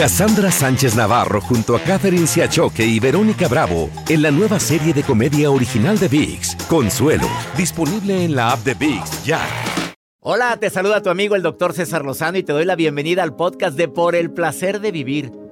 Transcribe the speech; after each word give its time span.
Cassandra 0.00 0.50
Sánchez 0.50 0.96
Navarro 0.96 1.42
junto 1.42 1.76
a 1.76 1.80
Catherine 1.80 2.26
Siachoque 2.26 2.82
y 2.82 2.98
Verónica 2.98 3.48
Bravo 3.48 3.90
en 4.08 4.22
la 4.22 4.30
nueva 4.30 4.58
serie 4.58 4.94
de 4.94 5.02
comedia 5.02 5.50
original 5.50 5.98
de 5.98 6.08
VIX, 6.08 6.56
Consuelo, 6.70 7.28
disponible 7.54 8.24
en 8.24 8.34
la 8.34 8.52
app 8.52 8.60
de 8.60 8.72
VIX 8.72 9.24
ya. 9.26 9.46
Hola, 10.20 10.56
te 10.56 10.70
saluda 10.70 11.02
tu 11.02 11.10
amigo 11.10 11.36
el 11.36 11.42
doctor 11.42 11.74
César 11.74 12.02
Lozano 12.02 12.38
y 12.38 12.42
te 12.42 12.54
doy 12.54 12.64
la 12.64 12.76
bienvenida 12.76 13.22
al 13.22 13.36
podcast 13.36 13.76
de 13.76 13.88
Por 13.88 14.14
el 14.14 14.30
Placer 14.30 14.80
de 14.80 14.90
Vivir, 14.90 15.32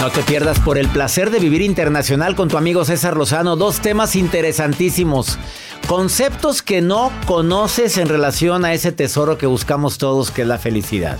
No 0.00 0.10
te 0.12 0.22
pierdas 0.22 0.60
por 0.60 0.78
el 0.78 0.86
placer 0.86 1.30
de 1.30 1.40
vivir 1.40 1.60
internacional 1.60 2.36
con 2.36 2.48
tu 2.48 2.56
amigo 2.56 2.84
César 2.84 3.16
Lozano. 3.16 3.56
Dos 3.56 3.80
temas 3.80 4.14
interesantísimos. 4.14 5.40
Conceptos 5.88 6.62
que 6.62 6.80
no 6.80 7.10
conoces 7.26 7.98
en 7.98 8.08
relación 8.08 8.64
a 8.64 8.72
ese 8.74 8.92
tesoro 8.92 9.38
que 9.38 9.46
buscamos 9.46 9.98
todos, 9.98 10.30
que 10.30 10.42
es 10.42 10.48
la 10.48 10.58
felicidad. 10.58 11.18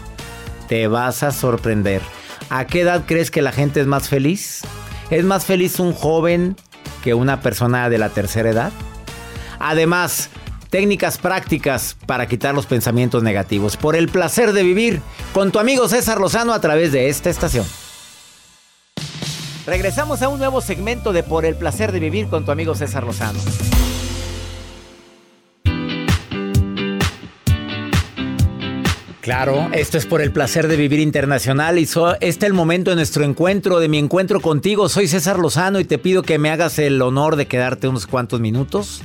Te 0.69 0.87
vas 0.87 1.25
a 1.25 1.33
sorprender. 1.33 2.03
¿A 2.51 2.67
qué 2.67 2.83
edad 2.83 3.03
crees 3.05 3.33
que 3.33 3.43
la 3.43 3.51
gente 3.51 3.81
es 3.81 3.89
más 3.89 4.09
feliz? 4.09 4.63
¿Es 5.11 5.25
más 5.25 5.45
feliz 5.45 5.81
un 5.81 5.93
joven 5.93 6.55
que 7.03 7.15
una 7.15 7.41
persona 7.41 7.91
de 7.91 7.99
la 7.99 8.11
tercera 8.11 8.51
edad? 8.51 8.73
Además, 9.59 10.31
técnicas 10.71 11.19
prácticas 11.19 11.97
para 12.07 12.29
quitar 12.29 12.55
los 12.55 12.67
pensamientos 12.67 13.25
negativos. 13.25 13.77
Por 13.77 13.97
el 13.97 14.09
placer 14.09 14.53
de 14.53 14.63
vivir 14.63 15.03
con 15.33 15.51
tu 15.51 15.59
amigo 15.59 15.89
César 15.89 16.21
Lozano 16.21 16.53
a 16.53 16.61
través 16.61 16.93
de 16.93 17.09
esta 17.09 17.29
estación. 17.29 17.67
Regresamos 19.69 20.23
a 20.23 20.31
un 20.31 20.39
nuevo 20.39 20.63
segmento 20.63 21.13
de 21.13 21.23
Por 21.23 21.45
el 21.45 21.55
placer 21.55 21.93
de 21.93 22.01
vivir 22.01 22.29
con 22.29 22.43
tu 22.47 22.51
amigo 22.51 22.75
César 22.75 23.05
Lozano. 23.05 23.39
Claro, 29.21 29.69
esto 29.73 29.99
es 29.99 30.07
por 30.07 30.23
el 30.23 30.33
placer 30.33 30.69
de 30.69 30.77
vivir 30.79 31.01
internacional 31.01 31.79
y 31.79 31.85
so, 31.85 32.15
este 32.15 32.27
es 32.27 32.43
el 32.45 32.55
momento 32.55 32.89
de 32.89 32.97
nuestro 32.97 33.25
encuentro, 33.25 33.79
de 33.79 33.91
mi 33.91 33.99
encuentro 33.99 34.41
contigo. 34.41 34.89
Soy 34.89 35.07
César 35.07 35.39
Lozano 35.39 35.81
y 35.81 35.85
te 35.85 35.99
pido 35.99 36.23
que 36.23 36.39
me 36.39 36.49
hagas 36.49 36.79
el 36.79 37.03
honor 37.03 37.37
de 37.37 37.45
quedarte 37.45 37.89
unos 37.89 38.07
cuantos 38.07 38.41
minutos. 38.41 39.03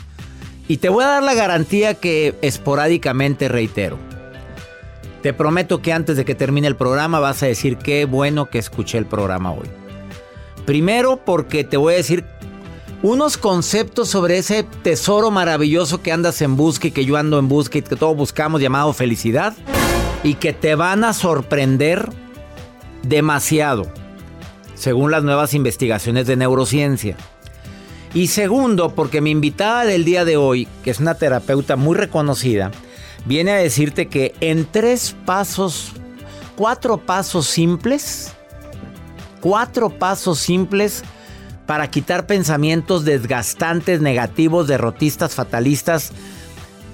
Y 0.70 0.78
te 0.78 0.88
voy 0.88 1.04
a 1.04 1.08
dar 1.08 1.24
la 1.24 1.34
garantía 1.34 1.96
que 1.96 2.36
esporádicamente 2.42 3.50
reitero. 3.50 4.00
Te 5.22 5.34
prometo 5.34 5.82
que 5.82 5.92
antes 5.92 6.16
de 6.16 6.24
que 6.24 6.36
termine 6.36 6.68
el 6.68 6.78
programa 6.78 7.20
vas 7.20 7.44
a 7.44 7.48
decir 7.48 7.76
qué 7.76 8.06
bueno 8.06 8.50
que 8.50 8.60
escuché 8.60 8.98
el 8.98 9.06
programa 9.06 9.52
hoy. 9.52 9.83
Primero 10.66 11.18
porque 11.18 11.64
te 11.64 11.78
voy 11.78 11.94
a 11.94 11.98
decir 11.98 12.26
unos 13.02 13.38
conceptos 13.38 14.08
sobre 14.10 14.38
ese 14.38 14.64
tesoro 14.64 15.30
maravilloso 15.30 16.02
que 16.02 16.14
andas 16.14 16.42
en 16.42 16.56
busca 16.56 16.88
y 16.88 16.92
que 16.92 17.06
yo 17.06 17.18
ando 17.18 17.38
en 17.38 17.50
busca 17.50 17.78
y 17.78 17.82
que 17.82 17.98
todos 17.98 18.16
buscamos 18.16 18.62
llamado 18.62 18.94
felicidad 18.94 19.54
y 20.24 20.36
que 20.36 20.54
te 20.54 20.76
van 20.76 21.04
a 21.04 21.12
sorprender 21.12 22.10
demasiado, 23.04 23.92
según 24.76 25.12
las 25.12 25.24
nuevas 25.24 25.54
investigaciones 25.54 26.28
de 26.28 26.38
neurociencia. 26.38 27.18
Y 28.14 28.28
segundo, 28.28 28.96
porque 28.96 29.20
mi 29.20 29.32
invitada 29.32 29.84
del 29.84 30.06
día 30.06 30.24
de 30.24 30.38
hoy, 30.38 30.68
que 30.84 30.92
es 30.92 31.00
una 31.00 31.16
terapeuta 31.16 31.76
muy 31.76 31.98
reconocida, 31.98 32.72
viene 33.26 33.52
a 33.52 33.56
decirte 33.56 34.08
que 34.08 34.34
en 34.40 34.66
tres 34.66 35.16
pasos, 35.26 35.92
cuatro 36.56 37.00
pasos 37.00 37.48
simples, 37.48 38.34
cuatro 39.44 39.90
pasos 39.90 40.40
simples 40.40 41.04
para 41.66 41.92
quitar 41.92 42.26
pensamientos 42.26 43.04
desgastantes, 43.04 44.00
negativos, 44.00 44.70
derrotistas, 44.70 45.36
fatalistas, 45.36 46.14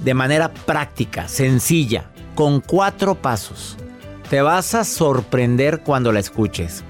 de 0.03 0.15
manera 0.15 0.51
práctica, 0.51 1.27
sencilla, 1.27 2.09
con 2.33 2.59
cuatro 2.59 3.13
pasos. 3.13 3.77
Te 4.31 4.41
vas 4.41 4.73
a 4.73 4.83
sorprender 4.83 5.81
cuando 5.81 6.11
la 6.11 6.21
escuches. 6.21 6.83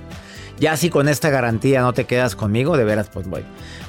Ya 0.61 0.77
si 0.77 0.89
con 0.89 1.09
esta 1.09 1.29
garantía 1.29 1.81
no 1.81 1.91
te 1.91 2.05
quedas 2.05 2.37
conmigo, 2.37 2.77
de 2.77 2.85
veras, 2.85 3.09
pues 3.09 3.27
voy. 3.27 3.43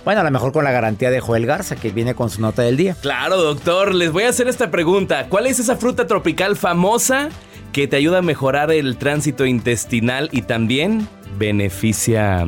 Bueno, 0.04 0.22
a 0.22 0.24
lo 0.24 0.30
mejor 0.32 0.50
con 0.50 0.64
la 0.64 0.72
garantía 0.72 1.10
de 1.10 1.20
Joel 1.20 1.46
Garza, 1.46 1.76
que 1.76 1.92
viene 1.92 2.16
con 2.16 2.30
su 2.30 2.40
nota 2.40 2.62
del 2.62 2.76
día. 2.76 2.96
Claro, 3.00 3.36
doctor, 3.36 3.94
les 3.94 4.10
voy 4.10 4.24
a 4.24 4.30
hacer 4.30 4.48
esta 4.48 4.72
pregunta. 4.72 5.28
¿Cuál 5.28 5.46
es 5.46 5.60
esa 5.60 5.76
fruta 5.76 6.08
tropical 6.08 6.56
famosa 6.56 7.28
que 7.72 7.86
te 7.86 7.96
ayuda 7.96 8.18
a 8.18 8.22
mejorar 8.22 8.72
el 8.72 8.96
tránsito 8.96 9.46
intestinal 9.46 10.28
y 10.32 10.42
también 10.42 11.08
beneficia 11.38 12.46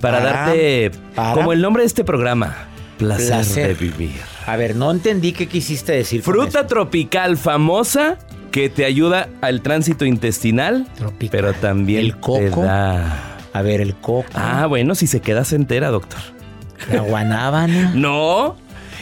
para, 0.00 0.18
Para, 0.20 0.32
darte, 0.32 0.90
para. 1.14 1.32
como 1.34 1.52
el 1.52 1.60
nombre 1.60 1.82
de 1.82 1.86
este 1.88 2.04
programa, 2.04 2.56
placer, 2.98 3.28
Placer. 3.28 3.68
de 3.68 3.74
vivir? 3.74 4.20
A 4.46 4.56
ver, 4.56 4.74
no 4.76 4.90
entendí 4.90 5.32
qué 5.32 5.46
quisiste 5.46 5.92
decir. 5.92 6.22
Fruta 6.22 6.66
tropical 6.66 7.36
famosa 7.36 8.18
que 8.50 8.68
te 8.68 8.84
ayuda 8.84 9.28
al 9.42 9.60
tránsito 9.62 10.04
intestinal, 10.04 10.86
Tropical. 10.96 11.30
pero 11.30 11.52
también 11.54 12.00
El 12.00 12.16
coco. 12.16 12.38
te 12.40 12.50
da... 12.50 13.26
A 13.52 13.62
ver, 13.62 13.80
el 13.80 13.94
coco, 13.96 14.28
Ah, 14.34 14.66
bueno, 14.66 14.94
si 14.94 15.06
se 15.06 15.20
quedas 15.20 15.52
entera, 15.52 15.90
doctor. 15.90 16.20
la 16.92 17.00
guanábana. 17.02 17.92
No, 17.94 18.56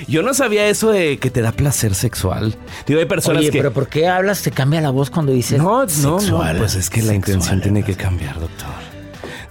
yo 0.07 0.23
no 0.23 0.33
sabía 0.35 0.67
eso 0.69 0.91
de 0.91 1.19
que 1.19 1.31
te 1.31 1.41
da 1.43 1.53
placer 1.53 1.95
sexual. 1.95 2.55
Digo, 2.87 2.99
hay 3.01 3.07
personas 3.07 3.41
Oye, 3.41 3.51
que... 3.51 3.59
pero 3.59 3.73
¿por 3.73 3.89
qué 3.89 4.07
hablas? 4.09 4.43
Te 4.43 4.51
cambia 4.51 4.81
la 4.81 4.91
voz 4.91 5.11
cuando 5.11 5.33
dices 5.33 5.59
No, 5.59 5.65
no, 5.65 5.87
no, 5.87 6.21
sexual. 6.21 6.57
pues 6.59 6.75
es 6.75 6.89
que 6.91 7.03
la 7.03 7.15
intención 7.15 7.61
tiene 7.61 7.83
que 7.83 7.95
cambiar, 7.95 8.39
doctor. 8.41 8.69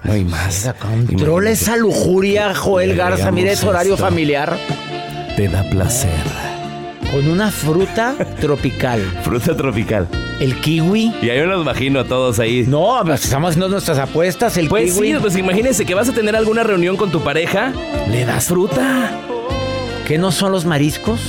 No 0.03 0.13
hay 0.13 0.23
más. 0.23 0.69
Controla 0.79 1.49
esa 1.51 1.75
lujuria, 1.77 2.53
Joel 2.55 2.95
Garza. 2.95 3.31
Mira, 3.31 3.51
es 3.51 3.59
agregamos 3.59 3.63
horario 3.75 3.93
esto. 3.95 4.05
familiar. 4.05 4.57
Te 5.35 5.47
da 5.47 5.63
placer. 5.69 6.11
Con 7.11 7.27
una 7.29 7.51
fruta 7.51 8.15
tropical. 8.41 8.99
Fruta 9.23 9.55
tropical. 9.55 10.07
El 10.39 10.59
kiwi. 10.59 11.13
Y 11.21 11.29
ahí 11.29 11.39
me 11.39 11.45
los 11.47 11.61
imagino 11.61 12.01
a 12.01 12.03
todos 12.03 12.37
ahí. 12.39 12.65
No, 12.67 12.99
pues 13.05 13.23
estamos 13.23 13.49
haciendo 13.51 13.69
nuestras 13.69 13.97
apuestas. 13.97 14.57
El 14.57 14.67
Pues 14.67 14.93
kiwi. 14.93 15.13
sí, 15.13 15.17
pues 15.21 15.35
imagínense 15.37 15.85
que 15.85 15.93
vas 15.95 16.09
a 16.09 16.13
tener 16.13 16.35
alguna 16.35 16.63
reunión 16.63 16.97
con 16.97 17.09
tu 17.11 17.21
pareja, 17.21 17.71
le 18.11 18.25
das 18.25 18.45
fruta. 18.45 19.11
¿Qué 20.05 20.17
no 20.17 20.31
son 20.31 20.51
los 20.51 20.65
mariscos? 20.65 21.19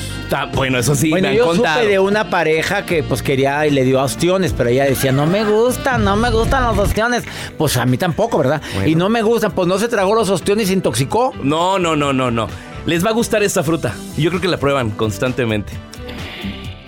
Bueno, 0.54 0.78
eso 0.78 0.94
sí, 0.94 1.10
bueno, 1.10 1.28
me 1.28 1.32
han 1.32 1.36
yo 1.36 1.46
contado. 1.46 1.80
supe 1.80 1.88
de 1.90 1.98
una 1.98 2.30
pareja 2.30 2.84
que 2.84 3.02
pues 3.02 3.22
quería 3.22 3.66
y 3.66 3.70
le 3.70 3.84
dio 3.84 4.02
ostiones, 4.02 4.52
pero 4.52 4.70
ella 4.70 4.84
decía, 4.84 5.12
no 5.12 5.26
me 5.26 5.44
gustan, 5.44 6.04
no 6.04 6.16
me 6.16 6.30
gustan 6.30 6.64
los 6.64 6.78
ostiones. 6.78 7.24
Pues 7.56 7.76
a 7.76 7.86
mí 7.86 7.96
tampoco, 7.96 8.38
¿verdad? 8.38 8.60
Bueno. 8.74 8.88
Y 8.88 8.94
no 8.94 9.08
me 9.08 9.22
gustan, 9.22 9.52
pues 9.52 9.66
no 9.68 9.78
se 9.78 9.88
tragó 9.88 10.14
los 10.14 10.28
ostiones 10.30 10.64
y 10.64 10.66
se 10.68 10.72
intoxicó. 10.74 11.32
No, 11.42 11.78
no, 11.78 11.96
no, 11.96 12.12
no, 12.12 12.30
no. 12.30 12.48
Les 12.86 13.04
va 13.04 13.10
a 13.10 13.12
gustar 13.12 13.42
esta 13.42 13.62
fruta. 13.62 13.94
Yo 14.16 14.30
creo 14.30 14.40
que 14.40 14.48
la 14.48 14.56
prueban 14.56 14.90
constantemente. 14.90 15.72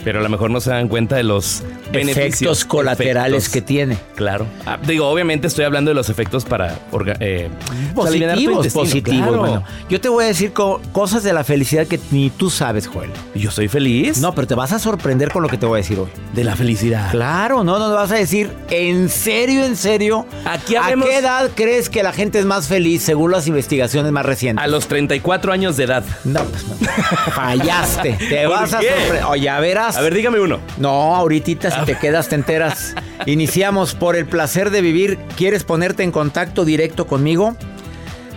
Pero 0.05 0.21
a 0.21 0.23
lo 0.23 0.29
mejor 0.29 0.51
no 0.51 0.61
se 0.61 0.71
dan 0.71 0.89
cuenta 0.89 1.17
de 1.17 1.23
los. 1.25 1.63
Efectos 1.93 2.65
colaterales 2.65 3.45
efectos. 3.45 3.53
que 3.53 3.61
tiene. 3.63 3.99
Claro. 4.15 4.47
Ah, 4.65 4.79
digo, 4.87 5.09
obviamente 5.09 5.47
estoy 5.49 5.65
hablando 5.65 5.91
de 5.91 5.95
los 5.95 6.09
efectos 6.09 6.45
para 6.45 6.79
eh, 7.21 7.49
pues, 7.95 8.11
Positivos, 8.11 8.69
positivos. 8.69 9.19
claro. 9.29 9.39
Bueno, 9.39 9.65
yo 9.89 10.01
te 10.01 10.09
voy 10.09 10.25
a 10.25 10.27
decir 10.29 10.53
co- 10.53 10.81
cosas 10.93 11.23
de 11.23 11.33
la 11.33 11.43
felicidad 11.45 11.87
que 11.87 11.99
ni 12.13 12.31
tú 12.31 12.49
sabes, 12.49 12.87
Joel. 12.87 13.11
Yo 13.35 13.51
soy 13.51 13.69
feliz. 13.69 14.19
No, 14.19 14.35
pero 14.35 14.47
te 14.47 14.55
vas 14.55 14.73
a 14.73 14.79
sorprender 14.79 15.31
con 15.33 15.43
lo 15.43 15.49
que 15.49 15.59
te 15.59 15.67
voy 15.67 15.79
a 15.79 15.83
decir 15.83 15.99
hoy. 15.99 16.09
de 16.33 16.45
la 16.45 16.55
felicidad. 16.57 17.11
Claro, 17.11 17.65
no, 17.65 17.79
no 17.79 17.93
vas 17.93 18.13
a 18.13 18.17
decir, 18.17 18.51
en 18.71 19.09
serio, 19.09 19.65
en 19.65 19.77
serio. 19.77 20.27
Aquí 20.45 20.77
¿A 20.77 20.95
qué 20.95 21.17
edad 21.19 21.51
crees 21.55 21.89
que 21.91 22.03
la 22.03 22.13
gente 22.13 22.39
es 22.39 22.47
más 22.47 22.69
feliz 22.69 23.03
según 23.03 23.33
las 23.33 23.47
investigaciones 23.49 24.13
más 24.13 24.25
recientes? 24.25 24.65
A 24.65 24.69
los 24.69 24.87
34 24.87 25.53
años 25.53 25.77
de 25.77 25.85
edad. 25.85 26.05
No, 26.25 26.41
pues 26.45 26.67
no. 26.69 26.75
Fallaste. 27.35 28.13
Te 28.29 28.43
¿Por 28.47 28.51
vas 28.53 28.73
a 28.75 28.81
sorprender. 28.81 29.25
Oye, 29.29 29.43
ya 29.43 29.61
verás. 29.61 29.90
A 29.97 30.03
ver, 30.03 30.15
dígame 30.15 30.41
uno. 30.41 30.61
No, 30.79 31.15
ahorita 31.17 31.71
si 31.71 31.85
te 31.85 31.99
quedas 31.99 32.29
te 32.29 32.35
enteras. 32.35 32.95
Iniciamos 33.27 33.95
por 33.95 34.17
el 34.17 34.27
placer 34.27 34.71
de 34.71 34.81
vivir. 34.81 35.19
¿Quieres 35.37 35.65
ponerte 35.65 36.03
en 36.03 36.13
contacto 36.13 36.65
directo 36.65 37.07
conmigo? 37.07 37.57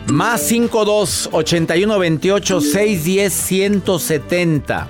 Más 0.07 0.41
52 0.41 1.29
81 1.31 1.99
28 1.99 2.61
610 2.61 3.33
170. 3.33 4.87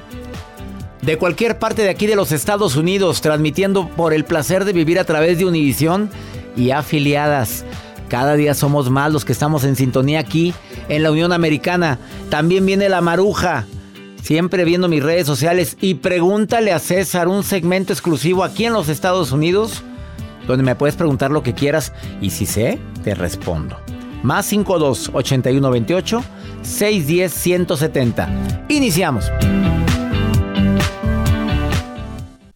De 1.02 1.18
cualquier 1.18 1.60
parte 1.60 1.84
de 1.84 1.90
aquí 1.90 2.08
de 2.08 2.16
los 2.16 2.32
Estados 2.32 2.78
Unidos, 2.78 3.22
transmitiendo 3.22 3.90
por 3.90 4.14
el 4.14 4.24
placer 4.24 4.64
de 4.64 4.74
vivir 4.74 5.00
a 5.00 5.04
través 5.04 5.38
de 5.38 5.46
Univisión 5.46 6.10
y 6.56 6.72
afiliadas. 6.72 7.66
Cada 8.10 8.36
día 8.36 8.54
somos 8.54 8.90
más 8.90 9.12
los 9.12 9.26
que 9.26 9.34
estamos 9.34 9.64
en 9.64 9.76
sintonía 9.76 10.20
aquí 10.20 10.54
en 10.88 11.04
la 11.04 11.12
Unión 11.12 11.34
Americana. 11.34 12.00
También 12.30 12.66
viene 12.66 12.88
la 12.88 13.02
maruja. 13.02 13.66
Siempre 14.24 14.64
viendo 14.64 14.88
mis 14.88 15.04
redes 15.04 15.28
sociales 15.28 15.76
y 15.82 15.96
pregúntale 15.96 16.72
a 16.72 16.80
César 16.80 17.28
un 17.28 17.44
segmento 17.44 17.92
exclusivo 17.92 18.46
aquí 18.46 18.64
en 18.64 18.72
los 18.72 18.88
Estados 18.88 19.34
Unidos 19.34 19.84
donde 20.48 20.64
me 20.64 20.76
puedes 20.76 20.96
preguntar 20.96 21.30
lo 21.30 21.44
que 21.44 21.54
quieras 21.54 21.92
y 22.22 22.30
si 22.30 22.46
sé, 22.46 22.80
te 23.04 23.16
respondo. 23.16 23.78
Más 24.24 24.46
52 24.46 25.12
81 25.14 25.72
28 25.72 26.24
610 26.62 27.34
170. 27.34 28.66
Iniciamos. 28.70 29.30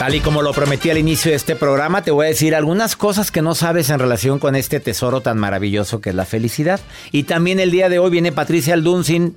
Tal 0.00 0.14
y 0.14 0.20
como 0.20 0.40
lo 0.40 0.54
prometí 0.54 0.88
al 0.88 0.96
inicio 0.96 1.30
de 1.30 1.36
este 1.36 1.56
programa, 1.56 2.00
te 2.00 2.10
voy 2.10 2.24
a 2.24 2.30
decir 2.30 2.54
algunas 2.54 2.96
cosas 2.96 3.30
que 3.30 3.42
no 3.42 3.54
sabes 3.54 3.90
en 3.90 3.98
relación 3.98 4.38
con 4.38 4.56
este 4.56 4.80
tesoro 4.80 5.20
tan 5.20 5.36
maravilloso 5.36 6.00
que 6.00 6.08
es 6.08 6.16
la 6.16 6.24
felicidad. 6.24 6.80
Y 7.12 7.24
también 7.24 7.60
el 7.60 7.70
día 7.70 7.90
de 7.90 7.98
hoy 7.98 8.08
viene 8.08 8.32
Patricia 8.32 8.72
Aldunzin, 8.72 9.36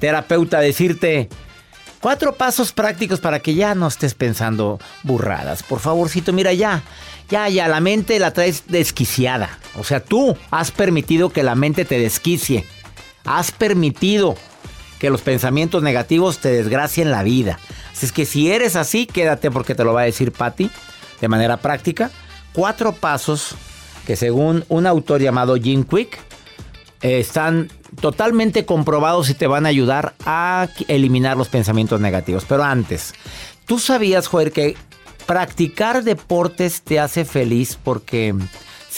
terapeuta, 0.00 0.58
a 0.58 0.62
decirte 0.62 1.28
cuatro 2.00 2.34
pasos 2.34 2.72
prácticos 2.72 3.20
para 3.20 3.38
que 3.38 3.54
ya 3.54 3.76
no 3.76 3.86
estés 3.86 4.14
pensando 4.14 4.80
burradas. 5.04 5.62
Por 5.62 5.78
favorcito, 5.78 6.32
mira 6.32 6.52
ya, 6.54 6.82
ya, 7.28 7.48
ya, 7.48 7.68
la 7.68 7.78
mente 7.78 8.18
la 8.18 8.32
traes 8.32 8.64
desquiciada. 8.66 9.60
O 9.78 9.84
sea, 9.84 10.00
tú 10.00 10.36
has 10.50 10.72
permitido 10.72 11.30
que 11.30 11.44
la 11.44 11.54
mente 11.54 11.84
te 11.84 12.00
desquicie. 12.00 12.66
Has 13.24 13.52
permitido 13.52 14.34
que 14.98 15.08
los 15.08 15.20
pensamientos 15.20 15.84
negativos 15.84 16.38
te 16.38 16.50
desgracien 16.50 17.12
la 17.12 17.22
vida. 17.22 17.60
Así 17.92 18.06
es 18.06 18.12
que 18.12 18.24
si 18.24 18.50
eres 18.50 18.76
así, 18.76 19.06
quédate 19.06 19.50
porque 19.50 19.74
te 19.74 19.84
lo 19.84 19.92
va 19.92 20.02
a 20.02 20.04
decir 20.04 20.32
Patty 20.32 20.70
de 21.20 21.28
manera 21.28 21.58
práctica. 21.58 22.10
Cuatro 22.52 22.92
pasos 22.92 23.54
que 24.06 24.16
según 24.16 24.64
un 24.68 24.86
autor 24.86 25.20
llamado 25.20 25.56
Jim 25.56 25.84
Quick 25.84 26.18
eh, 27.02 27.20
están 27.20 27.70
totalmente 28.00 28.64
comprobados 28.64 29.30
y 29.30 29.34
te 29.34 29.46
van 29.46 29.66
a 29.66 29.68
ayudar 29.68 30.14
a 30.24 30.68
eliminar 30.88 31.36
los 31.36 31.48
pensamientos 31.48 32.00
negativos. 32.00 32.44
Pero 32.48 32.62
antes, 32.62 33.14
¿tú 33.66 33.78
sabías, 33.78 34.26
Joder, 34.26 34.52
que 34.52 34.76
practicar 35.26 36.02
deportes 36.02 36.82
te 36.82 36.98
hace 36.98 37.24
feliz 37.24 37.78
porque 37.82 38.34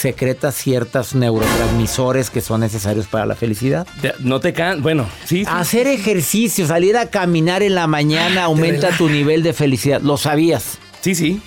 secreta 0.02 0.50
ciertos 0.50 1.14
neurotransmisores 1.14 2.28
que 2.28 2.40
son 2.40 2.60
necesarios 2.60 3.06
para 3.06 3.25
la 3.25 3.37
felicidad. 3.37 3.87
No 4.19 4.40
te 4.40 4.52
can... 4.52 4.82
Bueno, 4.82 5.06
sí, 5.25 5.44
Hacer 5.46 5.87
ejercicio, 5.87 6.66
salir 6.66 6.96
a 6.96 7.06
caminar 7.06 7.62
en 7.62 7.76
la 7.76 7.87
mañana 7.87 8.44
aumenta 8.44 8.90
tu 8.90 9.08
nivel 9.08 9.44
de 9.44 9.52
felicidad. 9.52 10.00
¿Lo 10.00 10.16
sabías? 10.16 10.78
Sí, 11.02 11.14
sí. 11.14 11.40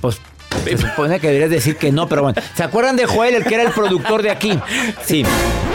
Pues 0.00 0.20
se 0.64 0.76
supone 0.76 1.20
que 1.20 1.28
deberías 1.28 1.50
decir 1.50 1.76
que 1.76 1.92
no, 1.92 2.08
pero 2.08 2.22
bueno. 2.22 2.42
¿Se 2.56 2.64
acuerdan 2.64 2.96
de 2.96 3.06
Joel, 3.06 3.36
el 3.36 3.44
que 3.44 3.54
era 3.54 3.62
el 3.62 3.70
productor 3.70 4.22
de 4.22 4.30
aquí? 4.30 4.58
Sí. 5.04 5.24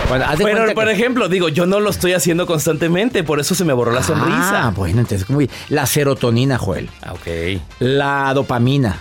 Bueno, 0.09 0.25
haz 0.27 0.39
de 0.39 0.43
pero, 0.43 0.73
por 0.73 0.87
que... 0.87 0.91
ejemplo, 0.91 1.29
digo, 1.29 1.47
yo 1.47 1.65
no 1.65 1.79
lo 1.79 1.89
estoy 1.89 2.11
haciendo 2.13 2.45
constantemente, 2.45 3.23
por 3.23 3.39
eso 3.39 3.55
se 3.55 3.63
me 3.63 3.71
borró 3.71 3.93
la 3.93 4.03
sonrisa. 4.03 4.67
Ah, 4.67 4.73
bueno, 4.75 4.99
entonces, 4.99 5.25
¿cómo? 5.25 5.39
La 5.69 5.85
serotonina, 5.85 6.57
Joel. 6.57 6.89
Ah, 7.01 7.13
ok. 7.13 7.61
La 7.79 8.33
dopamina. 8.33 8.99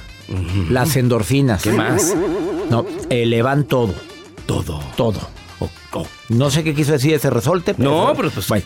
Las 0.70 0.94
endorfinas. 0.96 1.62
¿Qué 1.62 1.72
más? 1.72 2.14
No, 2.70 2.86
elevan 3.10 3.64
todo. 3.64 3.94
Todo. 4.46 4.80
Todo. 4.96 5.38
No 6.28 6.50
sé 6.50 6.62
qué 6.62 6.74
quiso 6.74 6.92
decir 6.92 7.14
ese 7.14 7.30
resorte. 7.30 7.74
Pero 7.74 7.90
no, 7.90 8.14
pero 8.14 8.30
pues. 8.30 8.48
Bueno, 8.48 8.64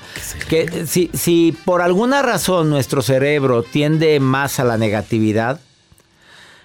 que 0.48 0.86
si, 0.86 1.10
si 1.14 1.56
por 1.64 1.80
alguna 1.80 2.22
razón 2.22 2.68
nuestro 2.70 3.02
cerebro 3.02 3.62
tiende 3.62 4.18
más 4.20 4.58
a 4.58 4.64
la 4.64 4.76
negatividad, 4.76 5.60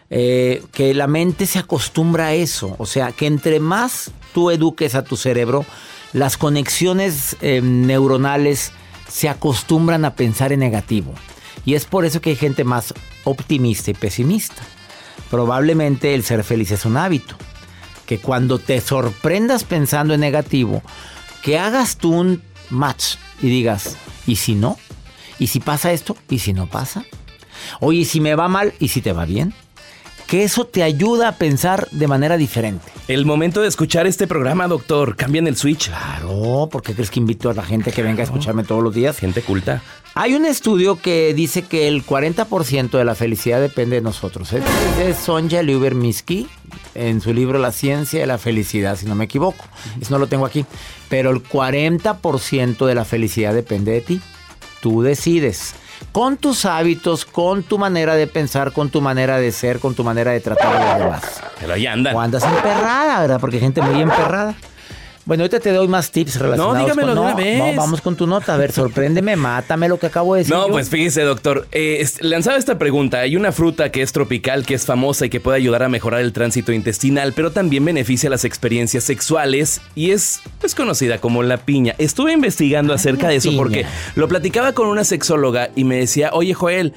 eh, 0.10 0.64
que 0.72 0.94
la 0.94 1.08
mente 1.08 1.46
se 1.46 1.60
acostumbra 1.60 2.28
a 2.28 2.34
eso. 2.34 2.76
O 2.80 2.86
sea, 2.86 3.12
que 3.12 3.28
entre 3.28 3.60
más 3.60 4.12
tú 4.34 4.50
eduques 4.50 4.96
a 4.96 5.04
tu 5.04 5.18
cerebro, 5.18 5.66
las 6.14 6.38
conexiones 6.38 7.38
eh, 7.42 7.62
neuronales 7.62 8.72
se 9.08 9.30
acostumbran 9.30 10.06
a 10.06 10.16
pensar 10.16 10.52
en 10.52 10.62
negativo. 10.62 11.14
Y 11.66 11.76
es 11.76 11.86
por 11.86 12.06
eso 12.06 12.22
que 12.22 12.32
hay 12.32 12.36
gente 12.36 12.64
más 12.64 12.94
optimista 13.24 13.92
y 13.92 13.94
pesimista. 13.94 14.64
Probablemente 15.30 16.14
el 16.14 16.24
ser 16.24 16.44
feliz 16.44 16.72
es 16.72 16.86
un 16.86 16.98
hábito. 16.98 17.36
Que 18.06 18.20
cuando 18.20 18.60
te 18.60 18.80
sorprendas 18.80 19.64
pensando 19.64 20.14
en 20.14 20.22
negativo, 20.22 20.82
que 21.42 21.60
hagas 21.60 21.98
tú 21.98 22.14
un 22.14 22.42
match 22.70 23.16
y 23.42 23.50
digas, 23.50 23.98
¿y 24.26 24.38
si 24.38 24.56
no? 24.56 24.78
¿Y 25.40 25.48
si 25.48 25.60
pasa 25.60 25.92
esto? 25.92 26.18
¿Y 26.30 26.40
si 26.40 26.54
no 26.54 26.68
pasa? 26.68 27.06
Oye, 27.80 28.00
¿y 28.00 28.06
si 28.06 28.22
me 28.22 28.36
va 28.36 28.48
mal? 28.48 28.74
¿Y 28.80 28.88
si 28.90 29.02
te 29.02 29.12
va 29.12 29.26
bien? 29.26 29.54
Que 30.28 30.44
eso 30.44 30.66
te 30.66 30.84
ayuda 30.84 31.30
a 31.30 31.36
pensar 31.38 31.88
de 31.92 32.08
manera 32.08 32.36
diferente. 32.38 32.92
El 33.08 33.26
momento 33.26 33.62
de 33.62 33.70
escuchar 33.70 34.06
este 34.08 34.28
programa, 34.28 34.68
doctor, 34.68 35.16
cambian 35.16 35.48
el 35.48 35.56
switch. 35.56 35.88
Claro, 35.88 36.68
porque 36.70 36.94
crees 36.94 37.10
que 37.10 37.20
invito 37.20 37.50
a 37.50 37.54
la 37.54 37.64
gente 37.64 37.94
que 37.94 38.04
venga 38.04 38.22
a 38.22 38.26
escucharme 38.26 38.64
todos 38.64 38.84
los 38.84 38.94
días. 38.94 39.18
Gente 39.18 39.42
culta. 39.42 39.82
Hay 40.16 40.34
un 40.34 40.46
estudio 40.46 41.00
que 41.00 41.34
dice 41.34 41.62
que 41.62 41.88
el 41.88 42.06
40% 42.06 42.98
de 42.98 43.06
la 43.06 43.16
felicidad 43.16 43.62
depende 43.62 43.96
de 43.98 44.02
nosotros. 44.02 44.52
Es 44.52 44.64
de 44.98 45.14
Sonja 45.14 45.62
Lyuber-Minsky 45.62 46.48
en 46.96 47.22
su 47.22 47.34
libro 47.34 47.60
La 47.60 47.72
ciencia 47.72 48.20
de 48.20 48.28
la 48.28 48.38
felicidad, 48.38 48.98
si 48.98 49.06
no 49.06 49.16
me 49.16 49.26
equivoco. 49.26 49.64
Eso 50.02 50.12
no 50.12 50.20
lo 50.20 50.28
tengo 50.28 50.46
aquí. 50.46 50.66
Pero 51.08 51.30
el 51.30 51.42
40% 51.42 52.86
de 52.86 52.96
la 52.96 53.06
felicidad 53.06 53.54
depende 53.54 53.94
de 53.94 54.02
ti. 54.02 54.22
Tú 54.82 55.04
decides 55.04 55.76
con 56.12 56.38
tus 56.38 56.66
hábitos, 56.66 57.26
con 57.26 57.64
tu 57.64 57.78
manera 57.78 58.16
de 58.16 58.28
pensar, 58.28 58.72
con 58.72 58.90
tu 58.90 59.02
manera 59.02 59.38
de 59.38 59.52
ser, 59.52 59.80
con 59.80 59.96
tu 59.96 60.04
manera 60.04 60.32
de 60.32 60.40
tratar 60.40 60.76
a 60.76 60.90
los 60.90 61.06
demás. 61.06 61.42
Pero 61.60 61.74
ahí 61.74 61.88
andan. 61.88 62.16
O 62.16 62.22
andas 62.22 62.44
emperrada, 62.44 63.22
¿verdad? 63.22 63.40
Porque 63.40 63.58
hay 63.58 63.62
gente 63.62 63.82
muy 63.82 64.02
emperrada. 64.02 64.56
Bueno, 65.28 65.44
ahorita 65.44 65.60
te 65.60 65.74
doy 65.74 65.90
más 65.90 66.10
tips 66.10 66.40
relacionados 66.40 66.78
no, 66.78 66.84
dígamelo 66.86 67.16
con... 67.22 67.32
No, 67.32 67.36
vez. 67.36 67.76
vamos 67.76 68.00
con 68.00 68.16
tu 68.16 68.26
nota. 68.26 68.54
A 68.54 68.58
ver, 68.58 68.72
sorpréndeme, 68.72 69.36
mátame 69.36 69.90
lo 69.90 70.00
que 70.00 70.06
acabo 70.06 70.36
de 70.36 70.40
decir. 70.40 70.56
No, 70.56 70.68
yo. 70.68 70.72
pues 70.72 70.90
fíjese, 70.90 71.24
doctor. 71.24 71.68
Eh, 71.74 72.08
lanzaba 72.22 72.58
esta 72.58 72.80
pregunta. 72.80 73.20
Hay 73.20 73.36
una 73.36 73.52
fruta 73.52 73.92
que 73.92 74.02
es 74.02 74.14
tropical, 74.14 74.66
que 74.66 74.74
es 74.74 74.86
famosa 74.86 75.26
y 75.26 75.30
que 75.30 75.42
puede 75.42 75.58
ayudar 75.58 75.84
a 75.84 75.90
mejorar 75.90 76.22
el 76.22 76.32
tránsito 76.32 76.72
intestinal, 76.72 77.34
pero 77.34 77.52
también 77.52 77.84
beneficia 77.84 78.30
las 78.30 78.46
experiencias 78.46 79.04
sexuales 79.04 79.82
y 79.96 80.12
es, 80.12 80.40
es 80.64 80.74
conocida 80.76 81.18
como 81.18 81.44
la 81.44 81.58
piña. 81.58 81.94
Estuve 81.98 82.32
investigando 82.32 82.94
Ay, 82.94 82.96
acerca 82.96 83.28
de 83.28 83.36
eso 83.36 83.50
piña. 83.50 83.62
porque 83.62 83.86
lo 84.16 84.30
platicaba 84.30 84.72
con 84.72 84.88
una 84.88 85.04
sexóloga 85.04 85.72
y 85.76 85.84
me 85.84 85.98
decía, 85.98 86.30
oye, 86.32 86.54
Joel, 86.54 86.94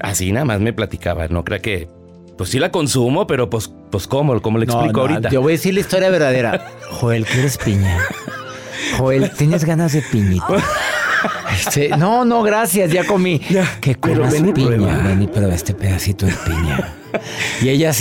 así 0.00 0.32
nada 0.32 0.46
más 0.46 0.60
me 0.60 0.72
platicaba. 0.72 1.28
No 1.28 1.44
crea 1.44 1.58
que. 1.58 1.88
Pues 2.36 2.50
sí 2.50 2.58
la 2.58 2.70
consumo, 2.70 3.26
pero 3.26 3.48
pues, 3.48 3.70
pues 3.90 4.06
¿cómo? 4.06 4.40
¿Cómo 4.42 4.58
le 4.58 4.66
No, 4.66 4.72
explico 4.74 5.00
no, 5.00 5.08
ahorita? 5.08 5.30
Yo 5.30 5.40
voy 5.40 5.52
a 5.52 5.56
decir 5.56 5.74
la 5.74 5.80
historia 5.80 6.10
verdadera. 6.10 6.66
Joel, 6.90 7.24
¿quieres 7.24 7.56
piña? 7.58 7.98
Joel, 8.98 9.30
¿tienes 9.32 9.64
ganas 9.64 9.92
de 9.92 10.02
piñita? 10.02 10.62
Este, 11.52 11.88
no, 11.96 12.24
no, 12.24 12.42
gracias, 12.42 12.92
ya 12.92 13.04
comí. 13.04 13.38
¿Qué 13.80 13.96
pero 14.00 14.18
comas 14.18 14.32
ven 14.32 14.48
y 14.48 14.52
piña? 14.52 14.66
prueba. 14.66 14.98
Ven 14.98 15.22
y 15.22 15.26
prueba 15.26 15.54
este 15.54 15.74
pedacito 15.74 16.26
de 16.26 16.32
piña. 16.32 16.92
Y 17.62 17.70
ella 17.70 17.92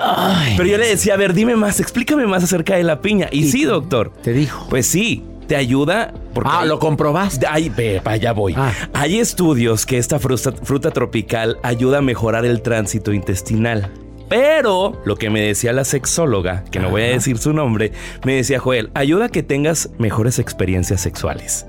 ay, 0.00 0.54
Pero 0.56 0.68
yo 0.68 0.78
le 0.78 0.88
decía, 0.88 1.14
a 1.14 1.16
ver, 1.16 1.32
dime 1.32 1.54
más, 1.54 1.78
explícame 1.78 2.26
más 2.26 2.42
acerca 2.42 2.74
de 2.74 2.82
la 2.82 3.00
piña. 3.00 3.28
Y, 3.30 3.48
sí, 3.52 3.62
doctor. 3.62 4.12
te 4.20 4.32
dijo. 4.32 4.66
Pues 4.68 4.84
sí, 4.88 5.22
te 5.48 5.56
ayuda. 5.56 6.14
Porque 6.34 6.50
Ah, 6.52 6.60
hay- 6.60 6.68
¿lo 6.68 6.78
comprobaste? 6.78 7.46
Ay, 7.50 7.68
ve, 7.70 8.00
allá 8.04 8.32
voy. 8.32 8.54
Ah. 8.56 8.72
Hay 8.92 9.18
estudios 9.18 9.84
que 9.86 9.98
esta 9.98 10.20
fruta, 10.20 10.52
fruta 10.52 10.92
tropical 10.92 11.58
ayuda 11.64 11.98
a 11.98 12.02
mejorar 12.02 12.44
el 12.44 12.62
tránsito 12.62 13.12
intestinal. 13.12 13.90
Pero 14.28 15.00
lo 15.06 15.16
que 15.16 15.30
me 15.30 15.40
decía 15.40 15.72
la 15.72 15.84
sexóloga, 15.84 16.62
que 16.70 16.78
no 16.80 16.90
voy 16.90 17.02
a 17.02 17.06
decir 17.06 17.38
su 17.38 17.52
nombre, 17.54 17.92
me 18.24 18.34
decía 18.34 18.58
Joel, 18.60 18.90
ayuda 18.94 19.24
a 19.24 19.28
que 19.30 19.42
tengas 19.42 19.88
mejores 19.98 20.38
experiencias 20.38 21.00
sexuales. 21.00 21.66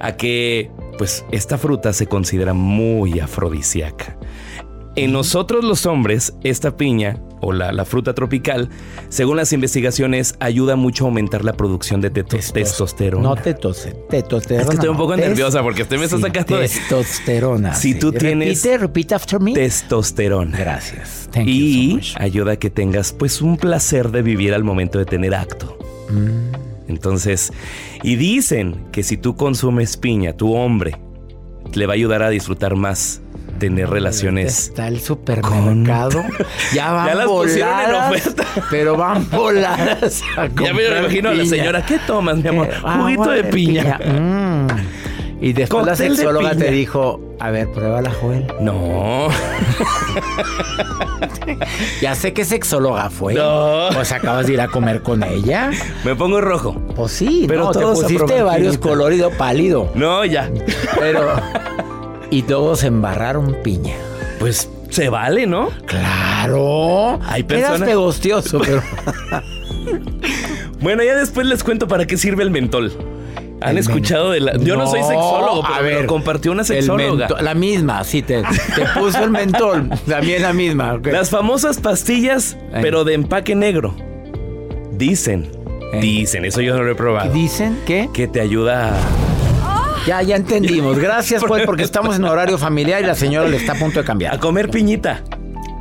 A 0.00 0.12
que, 0.16 0.70
pues, 0.98 1.24
esta 1.30 1.58
fruta 1.58 1.92
se 1.92 2.06
considera 2.08 2.54
muy 2.54 3.20
afrodisíaca. 3.20 4.16
En 4.96 5.12
nosotros 5.12 5.62
los 5.62 5.84
hombres, 5.86 6.32
esta 6.42 6.76
piña 6.76 7.20
o 7.42 7.52
la, 7.52 7.70
la 7.70 7.84
fruta 7.84 8.14
tropical, 8.14 8.70
según 9.10 9.36
las 9.36 9.52
investigaciones, 9.52 10.34
ayuda 10.40 10.74
mucho 10.74 11.04
a 11.04 11.08
aumentar 11.08 11.44
la 11.44 11.52
producción 11.52 12.00
de 12.00 12.08
testosterona. 12.10 13.22
No 13.22 13.36
tetose, 13.36 13.94
testosterona. 14.08 14.62
Es 14.62 14.68
que 14.70 14.74
estoy 14.76 14.88
un 14.88 14.96
poco 14.96 15.14
tes- 15.16 15.28
nerviosa 15.28 15.62
porque 15.62 15.82
usted 15.82 15.98
me 15.98 16.04
está 16.04 16.16
sí, 16.16 16.22
sacando 16.22 16.56
de- 16.56 16.68
Testosterona. 16.68 17.74
Si 17.74 17.92
sí. 17.92 17.98
tú 17.98 18.10
tienes- 18.12 18.62
Repite, 18.62 18.78
repite 18.78 19.14
after 19.14 19.38
me. 19.40 19.52
testosterona. 19.52 20.56
Gracias. 20.56 21.28
Thank 21.30 21.46
you 21.46 21.52
Y 21.52 21.88
so 21.90 21.94
much. 21.96 22.14
ayuda 22.16 22.52
a 22.52 22.56
que 22.56 22.70
tengas 22.70 23.12
pues 23.12 23.42
un 23.42 23.58
placer 23.58 24.10
de 24.10 24.22
vivir 24.22 24.54
al 24.54 24.64
momento 24.64 24.98
de 24.98 25.04
tener 25.04 25.34
acto. 25.34 25.76
Mm. 26.08 26.88
Entonces, 26.90 27.52
y 28.02 28.16
dicen 28.16 28.86
que 28.92 29.02
si 29.02 29.18
tú 29.18 29.36
consumes 29.36 29.98
piña, 29.98 30.32
tu 30.34 30.54
hombre, 30.54 30.96
le 31.74 31.84
va 31.84 31.92
a 31.92 31.96
ayudar 31.96 32.22
a 32.22 32.30
disfrutar 32.30 32.76
más 32.76 33.20
tener 33.58 33.88
relaciones. 33.90 34.68
Está 34.68 34.88
el 34.88 35.00
supermercado. 35.00 36.24
Ya 36.72 36.92
van 36.92 37.06
Ya 37.06 37.14
las 37.14 37.26
pusieron 37.26 37.72
en 37.80 37.86
voladas, 37.86 38.10
oferta. 38.26 38.44
Pero 38.70 38.96
van 38.96 39.30
voladas. 39.30 40.22
a 40.36 40.46
Ya 40.62 40.72
me 40.72 40.84
imagino 40.98 41.30
a 41.30 41.34
la 41.34 41.44
señora, 41.46 41.84
¿qué 41.84 41.98
tomas, 42.06 42.38
mi 42.38 42.48
amor? 42.48 42.68
Eh, 42.68 42.76
Juguito 42.82 43.30
de 43.30 43.44
piña. 43.44 43.98
Mm. 43.98 44.66
Y 45.40 45.52
después 45.52 45.84
la 45.84 45.92
de 45.92 46.08
sexóloga 46.08 46.54
te 46.54 46.70
dijo, 46.70 47.20
a 47.38 47.50
ver, 47.50 47.70
pruébala, 47.70 48.10
Joel. 48.10 48.46
No. 48.60 49.28
Ya 52.00 52.14
sé 52.14 52.32
que 52.32 52.44
sexóloga 52.44 53.10
fue. 53.10 53.34
No. 53.34 53.88
Pues 53.92 54.12
acabas 54.12 54.46
de 54.46 54.54
ir 54.54 54.60
a 54.60 54.68
comer 54.68 55.02
con 55.02 55.22
ella. 55.22 55.70
Me 56.04 56.14
pongo 56.14 56.40
rojo. 56.40 56.74
Pues 56.94 57.12
sí, 57.12 57.44
Pero 57.48 57.64
no, 57.64 57.70
te 57.70 57.80
todos 57.80 58.02
pusiste 58.02 58.42
varios 58.42 58.78
colorido 58.78 59.30
pálido. 59.30 59.90
No, 59.94 60.24
ya. 60.24 60.50
Pero. 60.98 61.34
Y 62.30 62.42
todos 62.42 62.84
embarraron 62.84 63.56
piña. 63.62 63.94
Pues 64.38 64.68
se 64.90 65.08
vale, 65.08 65.46
¿no? 65.46 65.70
Claro. 65.86 67.18
Hay 67.26 67.40
Eras 67.48 67.62
personas- 67.70 67.88
pegostioso, 67.88 68.60
pero. 68.64 68.82
Bueno, 70.80 71.02
ya 71.02 71.14
después 71.16 71.46
les 71.46 71.64
cuento 71.64 71.88
para 71.88 72.06
qué 72.06 72.16
sirve 72.16 72.42
el 72.42 72.50
mentol. 72.50 72.92
¿Han 73.62 73.70
El 73.70 73.78
escuchado 73.78 74.30
de 74.32 74.40
la.? 74.40 74.56
Yo 74.58 74.76
no, 74.76 74.86
soy 74.86 75.00
sexólogo, 75.00 75.62
pero 75.62 75.74
a 75.74 75.80
me 75.82 75.90
lo 75.90 75.96
ver, 75.98 76.06
compartió 76.06 76.52
una 76.52 76.64
sexóloga. 76.64 77.28
la 77.40 77.54
misma, 77.54 78.04
sí, 78.04 78.20
te, 78.22 78.42
te 78.42 78.84
puso 78.94 79.24
el 79.24 79.30
mentol. 79.30 79.88
También 80.06 80.42
la 80.42 80.52
misma. 80.52 80.94
ok. 80.94 81.06
Las 81.06 81.30
famosas 81.30 81.78
pastillas, 81.78 82.56
pero 82.82 83.04
de 83.04 83.14
empaque 83.14 83.54
negro. 83.54 83.94
Dicen. 84.92 85.50
Dicen, 86.00 86.44
eso 86.44 86.60
yo 86.60 86.76
no 86.76 86.82
lo 86.82 86.90
he 86.90 86.94
probado. 86.94 87.32
¿Dicen 87.32 87.78
qué? 87.86 88.10
Que 88.12 88.28
te 88.28 88.40
ayuda 88.40 88.90
a. 88.90 88.98
Ya, 90.06 90.22
ya 90.22 90.36
entendimos. 90.36 90.98
Gracias, 90.98 91.42
pues, 91.46 91.64
porque 91.66 91.82
estamos 91.82 92.16
en 92.16 92.24
horario 92.24 92.58
familiar 92.58 93.02
y 93.02 93.06
la 93.06 93.14
señora 93.14 93.48
le 93.48 93.56
está 93.56 93.72
a 93.72 93.76
punto 93.76 93.94
de 93.98 94.00
a 94.00 94.04
cambiar. 94.04 94.38
comer 94.38 94.70
piñita. 94.70 95.22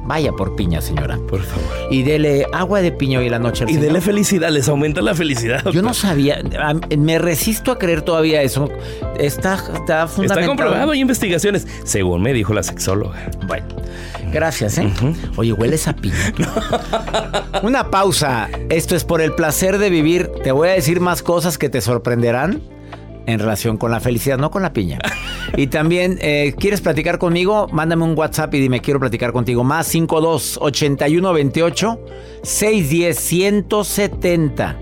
Vaya 0.08 0.32
por 0.34 0.56
piña, 0.56 0.82
señora. 0.82 1.18
Por 1.28 1.42
favor. 1.42 1.64
Y 1.90 2.04
dele 2.04 2.46
agua 2.54 2.82
de 2.82 2.92
piña 2.92 3.18
hoy 3.18 3.26
en 3.26 3.32
la 3.32 3.40
noche 3.40 3.64
al 3.64 3.72
Y 3.72 3.74
señor. 3.74 3.88
dele 3.88 4.02
felicidad, 4.02 4.52
les 4.52 4.70
aumenta 4.70 5.02
la 5.02 5.16
felicidad. 5.16 5.64
Yo 5.72 5.82
no 5.82 5.96
sabía, 5.96 6.42
a- 6.60 6.76
me 6.96 7.18
resisto 7.18 7.72
a 7.72 7.80
creer 7.80 8.04
todavía 8.04 8.44
eso. 8.44 8.70
Está, 9.18 9.56
está 9.56 10.08
fundamentado. 10.08 10.40
Está 10.42 10.46
comprobado, 10.48 10.92
hay 10.92 11.00
investigaciones, 11.00 11.68
según 11.86 12.22
me 12.22 12.34
dijo 12.34 12.54
la 12.54 12.62
sexóloga. 12.62 13.32
Bueno, 13.48 13.66
gracias, 14.32 14.78
¿eh? 14.78 14.94
Oye, 15.38 15.54
hueles 15.54 15.88
a 15.88 15.94
piña. 15.96 16.16
Una 17.64 17.90
pausa. 17.90 18.48
Esto 18.70 18.96
es 18.96 19.04
por 19.06 19.22
el 19.22 19.34
placer 19.34 19.80
de 19.80 19.90
vivir. 19.90 20.30
Te 20.44 20.52
voy 20.52 20.70
a 20.70 20.74
decir 20.74 21.00
más 21.00 21.24
cosas 21.24 21.58
que 21.58 21.68
te 21.70 21.82
sorprenderán 21.82 22.62
en 23.26 23.40
relación 23.40 23.78
con 23.78 23.92
la 23.92 24.00
felicidad, 24.00 24.38
no 24.38 24.52
con 24.52 24.62
la 24.62 24.74
piña. 24.74 25.00
Y 25.58 25.68
también, 25.68 26.18
eh, 26.22 26.54
¿quieres 26.58 26.82
platicar 26.82 27.18
conmigo? 27.18 27.68
Mándame 27.72 28.04
un 28.04 28.18
WhatsApp 28.18 28.54
y 28.56 28.60
dime, 28.60 28.82
quiero 28.82 29.00
platicar 29.00 29.32
contigo. 29.32 29.64
Más 29.64 29.88
52 29.88 30.58
81 30.62 31.34
28 31.34 32.00
610 32.44 33.20
170. 33.20 34.80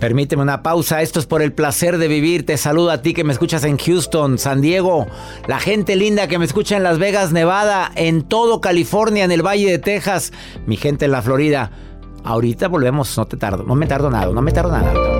Permíteme 0.00 0.42
una 0.42 0.62
pausa. 0.62 1.00
Esto 1.00 1.20
es 1.20 1.26
por 1.26 1.42
el 1.42 1.52
placer 1.52 1.98
de 1.98 2.08
vivir. 2.08 2.44
Te 2.44 2.56
saludo 2.56 2.90
a 2.90 3.02
ti 3.02 3.14
que 3.14 3.24
me 3.24 3.32
escuchas 3.32 3.64
en 3.64 3.78
Houston, 3.78 4.38
San 4.38 4.60
Diego, 4.60 5.06
la 5.46 5.58
gente 5.58 5.96
linda 5.96 6.28
que 6.28 6.38
me 6.38 6.44
escucha 6.44 6.76
en 6.76 6.82
Las 6.82 6.98
Vegas, 6.98 7.32
Nevada, 7.32 7.90
en 7.94 8.22
todo 8.22 8.60
California, 8.60 9.24
en 9.24 9.32
el 9.32 9.46
Valle 9.46 9.70
de 9.70 9.78
Texas, 9.78 10.32
mi 10.66 10.76
gente 10.76 11.06
en 11.06 11.12
la 11.12 11.22
Florida. 11.22 11.70
Ahorita 12.24 12.68
volvemos, 12.68 13.16
no 13.16 13.26
te 13.26 13.36
tardo, 13.36 13.62
no 13.62 13.74
me 13.74 13.86
tardo 13.86 14.10
nada, 14.10 14.32
no 14.32 14.42
me 14.42 14.52
tardo 14.52 14.72
nada. 14.72 15.15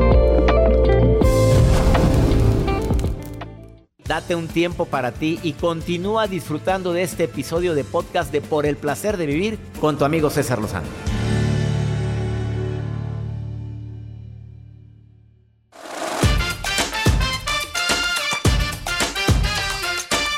Date 4.06 4.36
un 4.36 4.46
tiempo 4.46 4.84
para 4.84 5.10
ti 5.10 5.40
y 5.42 5.54
continúa 5.54 6.28
disfrutando 6.28 6.92
de 6.92 7.02
este 7.02 7.24
episodio 7.24 7.74
de 7.74 7.82
podcast 7.82 8.30
de 8.30 8.40
Por 8.40 8.64
el 8.64 8.76
placer 8.76 9.16
de 9.16 9.26
vivir 9.26 9.58
con 9.80 9.98
tu 9.98 10.04
amigo 10.04 10.30
César 10.30 10.60
Lozano. 10.60 10.86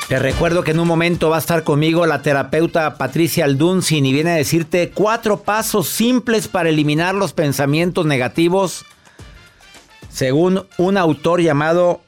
Te 0.07 0.17
recuerdo 0.17 0.63
que 0.63 0.71
en 0.71 0.79
un 0.79 0.87
momento 0.87 1.29
va 1.29 1.35
a 1.35 1.39
estar 1.39 1.63
conmigo 1.63 2.07
la 2.07 2.23
terapeuta 2.23 2.95
Patricia 2.95 3.45
Aldunzin 3.45 4.07
y 4.07 4.11
viene 4.11 4.31
a 4.31 4.35
decirte 4.35 4.89
cuatro 4.89 5.41
pasos 5.41 5.87
simples 5.87 6.47
para 6.47 6.69
eliminar 6.69 7.13
los 7.13 7.33
pensamientos 7.33 8.07
negativos 8.07 8.83
según 10.09 10.65
un 10.79 10.97
autor 10.97 11.41
llamado 11.41 12.01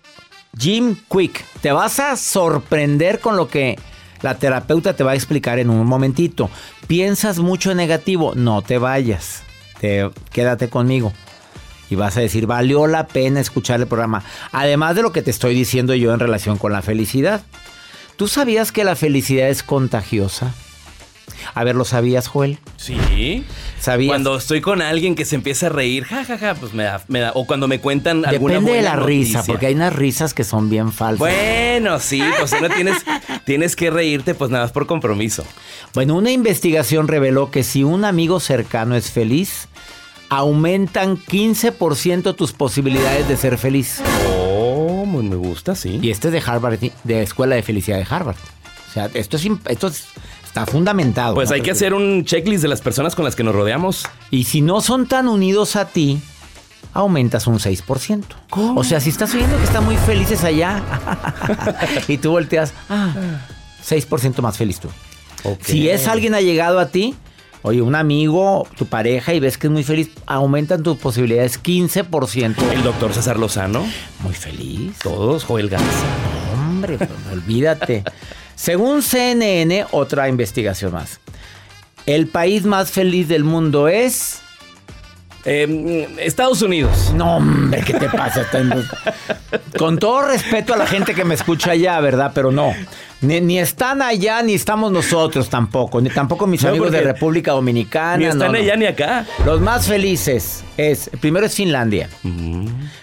Jim 0.57 0.95
Quick. 1.09 1.45
Te 1.61 1.71
vas 1.71 1.99
a 1.99 2.15
sorprender 2.17 3.19
con 3.19 3.37
lo 3.37 3.47
que 3.47 3.77
la 4.21 4.37
terapeuta 4.37 4.95
te 4.95 5.03
va 5.03 5.11
a 5.11 5.15
explicar 5.15 5.59
en 5.59 5.69
un 5.69 5.85
momentito. 5.85 6.49
¿Piensas 6.87 7.39
mucho 7.39 7.71
en 7.71 7.77
negativo? 7.77 8.33
No 8.35 8.61
te 8.61 8.77
vayas. 8.77 9.43
Te, 9.79 10.09
quédate 10.31 10.69
conmigo. 10.69 11.13
Y 11.89 11.95
vas 11.95 12.15
a 12.17 12.21
decir, 12.21 12.47
valió 12.47 12.87
la 12.87 13.07
pena 13.07 13.39
escuchar 13.39 13.81
el 13.81 13.87
programa. 13.87 14.23
Además 14.51 14.95
de 14.95 15.01
lo 15.01 15.11
que 15.11 15.21
te 15.21 15.31
estoy 15.31 15.55
diciendo 15.55 15.93
yo 15.93 16.13
en 16.13 16.19
relación 16.19 16.57
con 16.57 16.71
la 16.71 16.81
felicidad. 16.81 17.41
¿Tú 18.15 18.27
sabías 18.27 18.71
que 18.71 18.83
la 18.83 18.95
felicidad 18.95 19.49
es 19.49 19.63
contagiosa? 19.63 20.53
A 21.53 21.63
ver, 21.63 21.75
¿lo 21.75 21.85
sabías, 21.85 22.27
Joel? 22.27 22.57
Sí. 22.77 23.43
¿Sabías? 23.79 24.09
Cuando 24.09 24.35
estoy 24.37 24.61
con 24.61 24.81
alguien 24.81 25.15
que 25.15 25.25
se 25.25 25.35
empieza 25.35 25.67
a 25.67 25.69
reír, 25.69 26.03
jajaja, 26.05 26.55
pues 26.55 26.73
me 26.73 26.83
da, 26.83 27.03
me 27.07 27.19
da- 27.19 27.31
O 27.33 27.45
cuando 27.47 27.67
me 27.67 27.79
cuentan 27.79 28.25
alguna 28.25 28.53
Depende 28.55 28.73
de 28.73 28.81
la 28.83 28.95
risa, 28.95 29.43
porque 29.43 29.65
hay 29.67 29.73
unas 29.75 29.93
risas 29.93 30.33
que 30.33 30.43
son 30.43 30.69
bien 30.69 30.91
falsas. 30.91 31.19
Bueno, 31.19 31.99
sí, 31.99 32.21
pues 32.39 32.53
no 32.61 32.69
tienes, 32.69 32.97
tienes 33.45 33.75
que 33.75 33.89
reírte, 33.89 34.35
pues 34.35 34.51
nada 34.51 34.65
más 34.65 34.71
por 34.71 34.85
compromiso. 34.87 35.43
Bueno, 35.93 36.15
una 36.15 36.31
investigación 36.31 37.07
reveló 37.07 37.49
que 37.51 37.63
si 37.63 37.83
un 37.83 38.05
amigo 38.05 38.39
cercano 38.39 38.95
es 38.95 39.09
feliz, 39.11 39.67
aumentan 40.29 41.17
15% 41.17 42.35
tus 42.35 42.53
posibilidades 42.53 43.27
de 43.27 43.37
ser 43.37 43.57
feliz. 43.57 44.01
Oh, 44.29 45.05
muy 45.05 45.23
me 45.23 45.35
gusta, 45.35 45.75
sí. 45.75 45.99
Y 46.01 46.09
este 46.11 46.27
es 46.29 46.33
de 46.33 46.43
Harvard, 46.45 46.79
de 47.03 47.21
Escuela 47.23 47.55
de 47.55 47.63
Felicidad 47.63 47.97
de 47.97 48.05
Harvard. 48.09 48.37
O 48.89 48.93
sea, 48.93 49.09
esto, 49.13 49.37
es, 49.37 49.47
esto 49.67 49.87
es- 49.87 50.05
está 50.51 50.65
fundamentado. 50.65 51.33
Pues 51.33 51.47
¿no? 51.49 51.55
hay 51.55 51.61
que 51.61 51.71
hacer 51.71 51.93
un 51.93 52.25
checklist 52.25 52.61
de 52.61 52.67
las 52.67 52.81
personas 52.81 53.15
con 53.15 53.23
las 53.23 53.37
que 53.37 53.43
nos 53.43 53.55
rodeamos. 53.55 54.05
Y 54.31 54.43
si 54.43 54.59
no 54.59 54.81
son 54.81 55.07
tan 55.07 55.29
unidos 55.29 55.77
a 55.77 55.85
ti, 55.85 56.19
aumentas 56.93 57.47
un 57.47 57.57
6%. 57.57 58.25
O 58.75 58.83
sea, 58.83 58.99
si 58.99 59.09
estás 59.09 59.33
viendo 59.33 59.57
que 59.57 59.63
están 59.63 59.85
muy 59.85 59.95
felices 59.95 60.43
allá 60.43 60.83
y 62.09 62.17
tú 62.17 62.31
volteas, 62.31 62.73
ah, 62.89 63.13
6% 63.87 64.41
más 64.41 64.57
feliz 64.57 64.81
tú. 64.81 64.89
Si 65.61 65.87
es 65.87 66.09
alguien 66.09 66.35
allegado 66.35 66.79
a 66.79 66.87
ti, 66.87 67.15
oye, 67.61 67.81
un 67.81 67.95
amigo, 67.95 68.67
tu 68.75 68.87
pareja, 68.87 69.33
y 69.33 69.39
ves 69.39 69.57
que 69.57 69.67
es 69.67 69.71
muy 69.71 69.85
feliz, 69.85 70.09
aumentan 70.25 70.83
tus 70.83 70.97
posibilidades 70.97 71.63
15%. 71.63 72.55
El 72.73 72.83
doctor 72.83 73.13
César 73.13 73.39
Lozano, 73.39 73.85
Muy 74.19 74.33
feliz. 74.33 74.97
todos, 75.01 75.45
Joel 75.45 75.69
Garza. 75.69 75.87
Hombre, 76.53 76.97
pues, 76.97 77.09
olvídate. 77.31 78.03
Según 78.61 79.01
CNN, 79.01 79.87
otra 79.89 80.29
investigación 80.29 80.93
más. 80.93 81.19
El 82.05 82.27
país 82.27 82.63
más 82.63 82.91
feliz 82.91 83.27
del 83.27 83.43
mundo 83.43 83.87
es 83.87 84.39
Eh, 85.45 86.07
Estados 86.19 86.61
Unidos. 86.61 87.11
No, 87.15 87.37
hombre, 87.37 87.81
¿qué 87.83 87.93
te 87.95 88.07
pasa? 88.07 88.45
Con 89.79 89.97
todo 89.97 90.27
respeto 90.27 90.75
a 90.75 90.77
la 90.77 90.85
gente 90.85 91.15
que 91.15 91.25
me 91.25 91.33
escucha 91.33 91.71
allá, 91.71 91.99
¿verdad? 92.01 92.33
Pero 92.35 92.51
no. 92.51 92.71
Ni, 93.21 93.57
están 93.57 94.03
allá, 94.03 94.43
ni 94.43 94.53
estamos 94.53 94.91
nosotros 94.91 95.49
tampoco. 95.49 95.99
Ni 95.99 96.11
tampoco 96.11 96.45
mis 96.45 96.63
amigos 96.63 96.91
de 96.91 97.01
República 97.01 97.53
Dominicana. 97.53 98.17
Ni 98.17 98.25
están 98.25 98.53
allá 98.53 98.75
ni 98.75 98.85
acá. 98.85 99.25
Los 99.43 99.59
más 99.59 99.87
felices 99.87 100.63
es, 100.77 101.09
primero 101.19 101.47
es 101.47 101.55
Finlandia. 101.55 102.09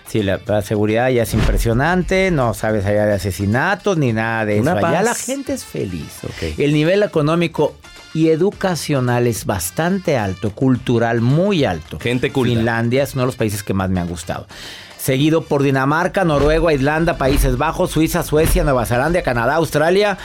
Sí, 0.09 0.23
la, 0.23 0.63
seguridad 0.63 1.11
ya 1.11 1.25
es 1.25 1.35
impresionante. 1.35 2.31
No 2.31 2.55
sabes 2.55 2.87
allá 2.87 3.05
de 3.05 3.15
asesinatos 3.15 3.99
ni 3.99 4.13
nada 4.13 4.47
de 4.47 4.59
eso. 4.59 4.71
Allá 4.71 5.03
la 5.03 5.15
gente 5.15 5.53
es 5.53 5.65
feliz. 5.65 6.21
El 6.57 6.73
nivel 6.73 7.03
económico 7.03 7.75
y 8.15 8.31
educacional 8.31 9.27
es 9.27 9.45
bastante 9.45 10.17
alto, 10.17 10.51
cultural 10.51 11.21
muy 11.21 11.65
alto. 11.65 11.99
Gente 12.01 12.33
culta. 12.33 12.55
Finlandia 12.55 13.03
es 13.03 13.13
uno 13.15 13.23
de 13.23 13.27
los 13.27 13.37
países 13.37 13.63
que 13.63 13.75
más 13.75 13.91
me 13.91 14.01
han 14.01 14.09
gustado. 14.09 14.47
Seguido 14.97 15.43
por 15.45 15.63
Dinamarca, 15.63 16.25
Noruega, 16.25 16.73
Islanda, 16.73 17.19
Países 17.19 17.57
Bajos, 17.57 17.91
Suiza, 17.91 18.23
Suecia, 18.23 18.65
Nueva 18.65 18.87
Zelanda, 18.87 19.23
Canadá, 19.23 19.57
Australia. 19.57 20.19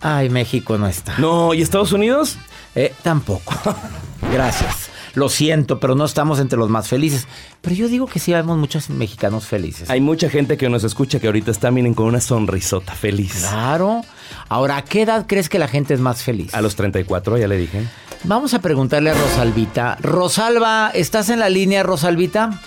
Ay, 0.00 0.30
México 0.30 0.78
no 0.78 0.88
está. 0.88 1.14
No, 1.18 1.52
¿y 1.52 1.62
Estados 1.62 1.92
Unidos? 1.92 2.38
Eh, 2.74 2.92
tampoco. 3.02 3.54
Gracias. 4.32 4.90
Lo 5.14 5.28
siento, 5.28 5.80
pero 5.80 5.94
no 5.94 6.04
estamos 6.04 6.40
entre 6.40 6.58
los 6.58 6.68
más 6.68 6.88
felices. 6.88 7.26
Pero 7.60 7.74
yo 7.76 7.88
digo 7.88 8.06
que 8.06 8.18
sí 8.18 8.32
vemos 8.32 8.58
muchos 8.58 8.90
mexicanos 8.90 9.46
felices. 9.46 9.90
Hay 9.90 10.00
mucha 10.00 10.30
gente 10.30 10.56
que 10.56 10.68
nos 10.68 10.84
escucha 10.84 11.20
que 11.20 11.26
ahorita 11.26 11.50
está, 11.50 11.70
miren, 11.70 11.94
con 11.94 12.06
una 12.06 12.20
sonrisota 12.20 12.94
feliz. 12.94 13.46
Claro. 13.48 14.02
Ahora, 14.48 14.78
¿a 14.78 14.84
qué 14.84 15.02
edad 15.02 15.26
crees 15.26 15.48
que 15.48 15.58
la 15.58 15.68
gente 15.68 15.94
es 15.94 16.00
más 16.00 16.22
feliz? 16.22 16.54
A 16.54 16.60
los 16.60 16.76
34, 16.76 17.38
ya 17.38 17.48
le 17.48 17.56
dije. 17.56 17.84
Vamos 18.24 18.52
a 18.54 18.60
preguntarle 18.60 19.10
a 19.10 19.14
Rosalvita. 19.14 19.96
Rosalba, 20.00 20.90
¿estás 20.94 21.30
en 21.30 21.38
la 21.38 21.48
línea, 21.48 21.82
Rosalvita? 21.82 22.60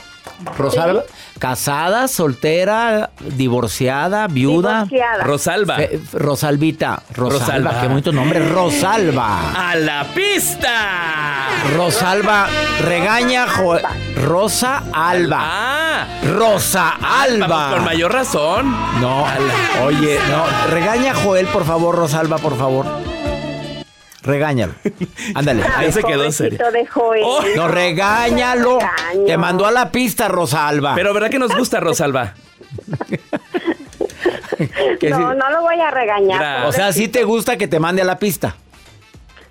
Rosalba, 0.57 1.03
casada, 1.39 2.07
soltera, 2.07 3.11
divorciada, 3.19 4.27
viuda. 4.27 4.87
Rosalba. 5.23 5.77
Rosalvita. 6.13 7.03
Rosalba. 7.13 7.81
Qué 7.81 7.87
bonito 7.87 8.11
nombre. 8.11 8.39
Rosalba. 8.49 9.51
A 9.69 9.75
la 9.75 10.05
pista. 10.13 11.47
Rosalba 11.75 12.47
regaña 12.81 13.45
Rosa 14.21 14.83
Alba. 14.93 15.39
Ah. 15.41 16.07
Rosa 16.35 16.97
Alba. 17.01 17.71
con 17.73 17.83
mayor 17.83 18.11
razón. 18.11 18.75
No. 18.99 19.25
Oye, 19.85 20.19
no. 20.29 20.71
Regaña 20.71 21.13
Joel, 21.13 21.47
por 21.47 21.65
favor, 21.65 21.95
Rosalba, 21.95 22.37
por 22.37 22.57
favor. 22.57 22.85
Regáñalo. 24.23 24.73
Ándale. 25.35 25.63
Ahí 25.75 25.91
se 25.91 26.03
quedó 26.03 26.31
serio. 26.31 26.59
Oh. 26.95 27.41
No, 27.55 27.67
regáñalo. 27.67 28.79
Te 29.25 29.37
mandó 29.37 29.65
a 29.65 29.71
la 29.71 29.91
pista, 29.91 30.27
Rosalba. 30.27 30.95
Pero 30.95 31.13
¿verdad 31.13 31.29
que 31.29 31.39
nos 31.39 31.55
gusta, 31.55 31.79
Rosalba? 31.79 32.33
no, 35.09 35.33
no 35.33 35.51
lo 35.51 35.61
voy 35.61 35.79
a 35.79 35.91
regañar. 35.91 36.65
O 36.65 36.71
sea, 36.71 36.91
¿sí 36.93 37.07
te 37.07 37.23
gusta 37.23 37.57
que 37.57 37.67
te 37.67 37.79
mande 37.79 38.01
a 38.01 38.05
la 38.05 38.17
pista? 38.17 38.55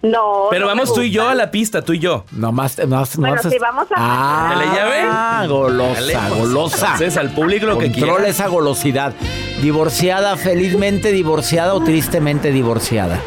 No. 0.00 0.48
Pero 0.50 0.66
vamos 0.66 0.92
tú 0.92 1.02
y 1.02 1.12
yo 1.12 1.28
a 1.28 1.34
la 1.34 1.52
pista, 1.52 1.82
tú 1.82 1.92
y 1.92 2.00
yo. 2.00 2.24
No 2.32 2.50
más, 2.50 2.84
más, 2.88 3.16
bueno, 3.16 3.40
si 3.40 3.56
vamos 3.58 3.86
a. 3.92 3.94
Ah, 3.96 4.54
¿Le 4.58 4.66
llave? 4.66 4.96
Ah, 5.04 5.46
golosa, 5.48 6.26
pues, 6.28 6.40
golosa. 6.40 6.86
Entonces 6.94 7.16
al 7.16 7.30
público 7.30 7.66
lo 7.66 7.78
que 7.78 7.92
quiera. 7.92 8.26
esa 8.26 8.48
golosidad. 8.48 9.12
Divorciada, 9.60 10.36
felizmente 10.36 11.12
divorciada 11.12 11.74
o 11.74 11.84
tristemente 11.84 12.50
divorciada. 12.50 13.20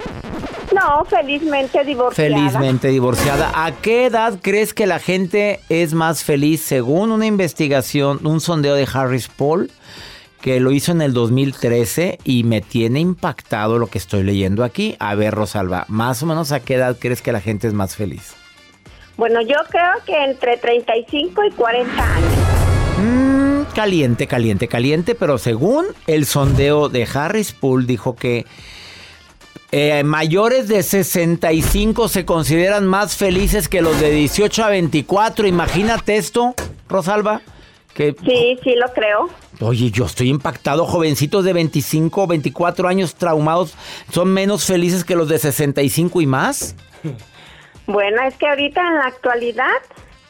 No, 0.86 1.04
felizmente 1.06 1.84
divorciada. 1.84 2.30
Felizmente 2.30 2.90
divorciada. 2.90 3.52
¿A 3.56 3.72
qué 3.72 4.06
edad 4.06 4.38
crees 4.40 4.76
que 4.76 4.86
la 4.86 5.00
gente 5.00 5.60
es 5.70 5.96
más 5.96 6.24
feliz 6.24 6.62
según 6.62 7.12
una 7.12 7.26
investigación, 7.26 8.20
un 8.24 8.40
sondeo 8.40 8.76
de 8.76 8.88
Harris 8.92 9.28
Paul? 9.28 9.72
que 10.42 10.60
lo 10.60 10.72
hizo 10.72 10.92
en 10.92 11.02
el 11.02 11.12
2013 11.12 12.20
y 12.24 12.44
me 12.44 12.62
tiene 12.62 13.00
impactado 13.00 13.80
lo 13.80 13.88
que 13.88 13.98
estoy 13.98 14.22
leyendo 14.22 14.64
aquí. 14.64 14.96
A 15.00 15.16
ver, 15.16 15.34
Rosalba, 15.34 15.86
más 15.88 16.22
o 16.22 16.28
menos 16.28 16.52
a 16.52 16.60
qué 16.60 16.76
edad 16.76 16.98
crees 17.00 17.24
que 17.24 17.32
la 17.32 17.42
gente 17.42 17.66
es 17.66 17.74
más 17.74 17.96
feliz? 17.96 18.36
Bueno, 19.18 19.42
yo 19.42 19.56
creo 19.72 19.94
que 20.06 20.24
entre 20.24 20.58
35 20.58 21.46
y 21.46 21.52
40 21.52 22.16
años. 22.16 22.32
Mm, 23.00 23.74
caliente, 23.74 24.28
caliente, 24.28 24.68
caliente, 24.68 25.16
pero 25.16 25.40
según 25.40 25.88
el 26.06 26.28
sondeo 26.28 26.90
de 26.90 27.08
Harris 27.12 27.52
Pool 27.52 27.88
dijo 27.88 28.16
que 28.16 28.46
eh, 29.78 30.06
mayores 30.06 30.70
de 30.70 30.82
65 30.82 32.08
se 32.08 32.24
consideran 32.24 32.86
más 32.86 33.18
felices 33.18 33.68
que 33.68 33.82
los 33.82 34.00
de 34.00 34.10
18 34.10 34.64
a 34.64 34.70
24. 34.70 35.48
Imagínate 35.48 36.16
esto, 36.16 36.56
Rosalba. 36.88 37.42
Que, 37.94 38.16
sí, 38.26 38.58
sí 38.64 38.74
lo 38.76 38.88
creo. 38.94 39.30
Oye, 39.60 39.92
yo 39.92 40.06
estoy 40.06 40.30
impactado. 40.30 40.86
Jovencitos 40.86 41.44
de 41.44 41.52
25, 41.52 42.26
24 42.26 42.88
años 42.88 43.16
traumados 43.16 43.76
son 44.12 44.30
menos 44.30 44.66
felices 44.66 45.04
que 45.04 45.18
los 45.18 45.28
de 45.28 45.40
65 45.40 46.22
y 46.22 46.26
más. 46.26 46.78
Bueno, 47.86 48.22
es 48.26 48.36
que 48.38 48.48
ahorita 48.48 48.80
en 48.80 48.96
la 48.96 49.08
actualidad 49.08 49.82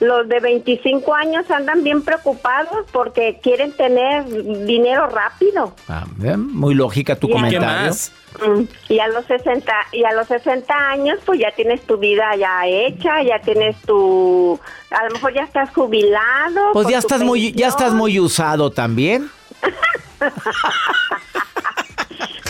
los 0.07 0.27
de 0.27 0.39
25 0.39 1.13
años 1.13 1.49
andan 1.49 1.83
bien 1.83 2.03
preocupados 2.03 2.85
porque 2.91 3.39
quieren 3.41 3.71
tener 3.73 4.25
dinero 4.65 5.07
rápido. 5.07 5.73
Ah, 5.87 6.05
muy 6.37 6.73
lógica 6.73 7.15
tu 7.15 7.29
comentario. 7.29 7.91
Mm, 8.45 8.63
y 8.89 8.99
a 8.99 9.07
los 9.07 9.25
60 9.25 9.73
y 9.93 10.03
a 10.03 10.11
los 10.13 10.27
60 10.27 10.73
años 10.73 11.19
pues 11.25 11.39
ya 11.39 11.51
tienes 11.55 11.81
tu 11.83 11.97
vida 11.97 12.35
ya 12.35 12.65
hecha, 12.67 13.23
ya 13.23 13.39
tienes 13.39 13.77
tu 13.83 14.59
a 14.91 15.05
lo 15.05 15.11
mejor 15.11 15.33
ya 15.33 15.43
estás 15.43 15.69
jubilado. 15.69 16.73
Pues 16.73 16.87
ya 16.87 16.97
estás 16.97 17.21
muy 17.21 17.53
ya 17.53 17.67
estás 17.67 17.93
muy 17.93 18.19
usado 18.19 18.71
también. 18.71 19.29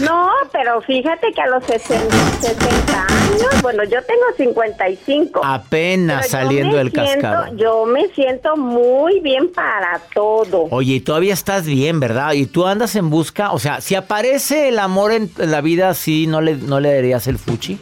No, 0.01 0.29
pero 0.51 0.81
fíjate 0.81 1.31
que 1.31 1.41
a 1.41 1.47
los 1.47 1.63
60, 1.63 3.07
años, 3.25 3.61
bueno, 3.61 3.83
yo 3.83 4.01
tengo 4.03 4.23
55. 4.37 5.41
Apenas 5.43 6.29
saliendo 6.29 6.77
del 6.77 6.91
cascado. 6.91 7.55
Yo 7.55 7.85
me 7.85 8.07
siento 8.09 8.55
muy 8.57 9.19
bien 9.19 9.51
para 9.51 10.01
todo. 10.13 10.67
Oye, 10.71 10.95
y 10.95 10.99
todavía 10.99 11.33
estás 11.33 11.65
bien, 11.65 11.99
¿verdad? 11.99 12.33
Y 12.33 12.45
tú 12.45 12.65
andas 12.65 12.95
en 12.95 13.09
busca, 13.09 13.51
o 13.51 13.59
sea, 13.59 13.81
si 13.81 13.95
aparece 13.95 14.69
el 14.69 14.79
amor 14.79 15.11
en 15.11 15.29
la 15.37 15.61
vida, 15.61 15.93
¿sí 15.93 16.27
no 16.27 16.41
le, 16.41 16.55
no 16.55 16.79
le 16.79 16.93
darías 16.93 17.27
el 17.27 17.37
fuchi? 17.37 17.79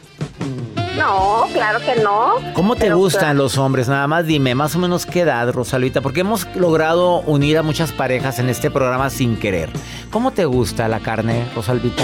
No, 0.97 1.47
claro 1.51 1.79
que 1.79 2.01
no. 2.01 2.35
¿Cómo 2.53 2.75
te 2.75 2.93
gustan 2.93 3.37
los 3.37 3.57
hombres? 3.57 3.87
Nada 3.87 4.07
más 4.07 4.25
dime, 4.25 4.53
más 4.55 4.75
o 4.75 4.79
menos 4.79 5.05
qué 5.05 5.21
edad, 5.21 5.51
Rosalita, 5.51 6.01
porque 6.01 6.21
hemos 6.21 6.47
logrado 6.55 7.21
unir 7.21 7.57
a 7.57 7.63
muchas 7.63 7.91
parejas 7.91 8.39
en 8.39 8.49
este 8.49 8.69
programa 8.69 9.09
sin 9.09 9.37
querer. 9.37 9.69
¿Cómo 10.11 10.31
te 10.31 10.45
gusta 10.45 10.87
la 10.87 10.99
carne, 10.99 11.45
Rosalvita? 11.55 12.03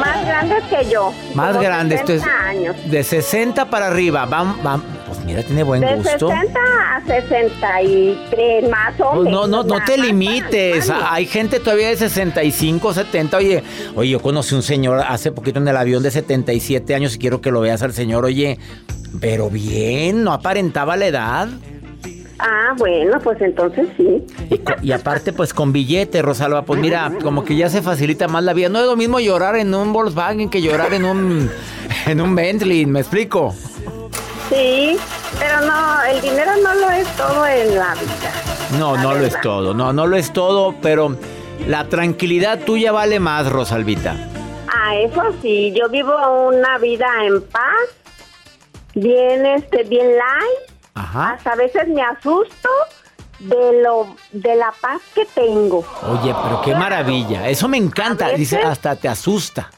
Más 0.00 0.26
grandes 0.26 0.64
que 0.64 0.90
yo. 0.90 1.12
Más 1.34 1.60
grandes, 1.60 2.00
esto 2.00 2.12
es 2.12 2.22
años. 2.26 2.76
de 2.90 3.04
60 3.04 3.70
para 3.70 3.86
arriba. 3.88 4.26
Vamos, 4.26 4.62
vamos. 4.62 4.86
Pues 5.06 5.24
mira, 5.24 5.42
tiene 5.42 5.62
buen 5.62 5.82
gusto. 5.82 6.28
De 6.28 6.34
60 6.36 6.60
a 6.96 7.06
63, 7.06 8.70
más 8.70 9.00
o 9.00 9.10
pues 9.12 9.30
No, 9.30 9.46
no, 9.46 9.62
no 9.64 9.84
te 9.84 9.98
limites. 9.98 10.90
Hay 10.90 11.26
gente 11.26 11.60
todavía 11.60 11.88
de 11.88 11.96
65, 11.96 12.94
70. 12.94 13.36
Oye, 13.36 13.64
oye, 13.96 14.10
yo 14.10 14.20
conocí 14.20 14.54
un 14.54 14.62
señor 14.62 15.00
hace 15.06 15.32
poquito 15.32 15.58
en 15.58 15.68
el 15.68 15.76
avión 15.76 16.02
de 16.02 16.10
77 16.10 16.94
años 16.94 17.16
y 17.16 17.18
quiero 17.18 17.40
que 17.40 17.50
lo 17.50 17.60
veas 17.60 17.82
al 17.82 17.92
señor. 17.92 18.24
Oye, 18.24 18.58
pero 19.20 19.50
bien, 19.50 20.22
no 20.22 20.32
aparentaba 20.32 20.96
la 20.96 21.06
edad. 21.06 21.48
Ah, 22.42 22.72
bueno, 22.78 23.18
pues 23.22 23.38
entonces 23.42 23.86
sí. 23.98 24.24
Y, 24.82 24.92
aparte, 24.92 25.34
pues 25.34 25.52
con 25.52 25.74
billete, 25.74 26.22
Rosalba, 26.22 26.62
pues 26.62 26.80
mira, 26.80 27.12
como 27.22 27.44
que 27.44 27.54
ya 27.54 27.68
se 27.68 27.82
facilita 27.82 28.28
más 28.28 28.42
la 28.42 28.54
vida. 28.54 28.70
No 28.70 28.80
es 28.80 28.86
lo 28.86 28.96
mismo 28.96 29.20
llorar 29.20 29.56
en 29.56 29.74
un 29.74 29.92
Volkswagen 29.92 30.48
que 30.48 30.62
llorar 30.62 30.94
en 30.94 31.04
un, 31.04 31.50
en 32.06 32.20
un 32.20 32.34
Bentley, 32.34 32.86
¿me 32.86 33.00
explico? 33.00 33.54
Sí, 34.48 34.96
pero 35.38 35.60
no, 35.66 36.02
el 36.04 36.20
dinero 36.22 36.52
no 36.62 36.74
lo 36.76 36.90
es 36.90 37.06
todo 37.14 37.46
en 37.46 37.74
la 37.76 37.94
vida. 37.94 38.32
No, 38.78 38.96
no 38.96 39.14
lo 39.14 39.26
es 39.26 39.38
todo, 39.42 39.74
no, 39.74 39.92
no 39.92 40.06
lo 40.06 40.16
es 40.16 40.32
todo, 40.32 40.74
pero 40.80 41.16
la 41.68 41.88
tranquilidad 41.88 42.60
tuya 42.60 42.90
vale 42.90 43.20
más, 43.20 43.52
Rosalvita. 43.52 44.16
Ah, 44.74 44.96
eso 44.96 45.22
sí, 45.42 45.74
yo 45.76 45.90
vivo 45.90 46.14
una 46.48 46.78
vida 46.78 47.06
en 47.22 47.42
paz, 47.42 47.90
bien, 48.94 49.44
este, 49.44 49.84
bien 49.84 50.06
light 50.06 50.69
hasta 51.00 51.52
a 51.52 51.56
veces 51.56 51.88
me 51.88 52.02
asusto 52.02 52.68
de 53.40 53.82
lo 53.82 54.14
de 54.32 54.56
la 54.56 54.72
paz 54.80 55.00
que 55.14 55.24
tengo. 55.26 55.84
Oye, 56.02 56.34
pero 56.42 56.60
qué 56.62 56.74
maravilla. 56.74 57.48
Eso 57.48 57.68
me 57.68 57.78
encanta. 57.78 58.28
Dice, 58.30 58.58
hasta 58.58 58.96
te 58.96 59.08
asusta. 59.08 59.70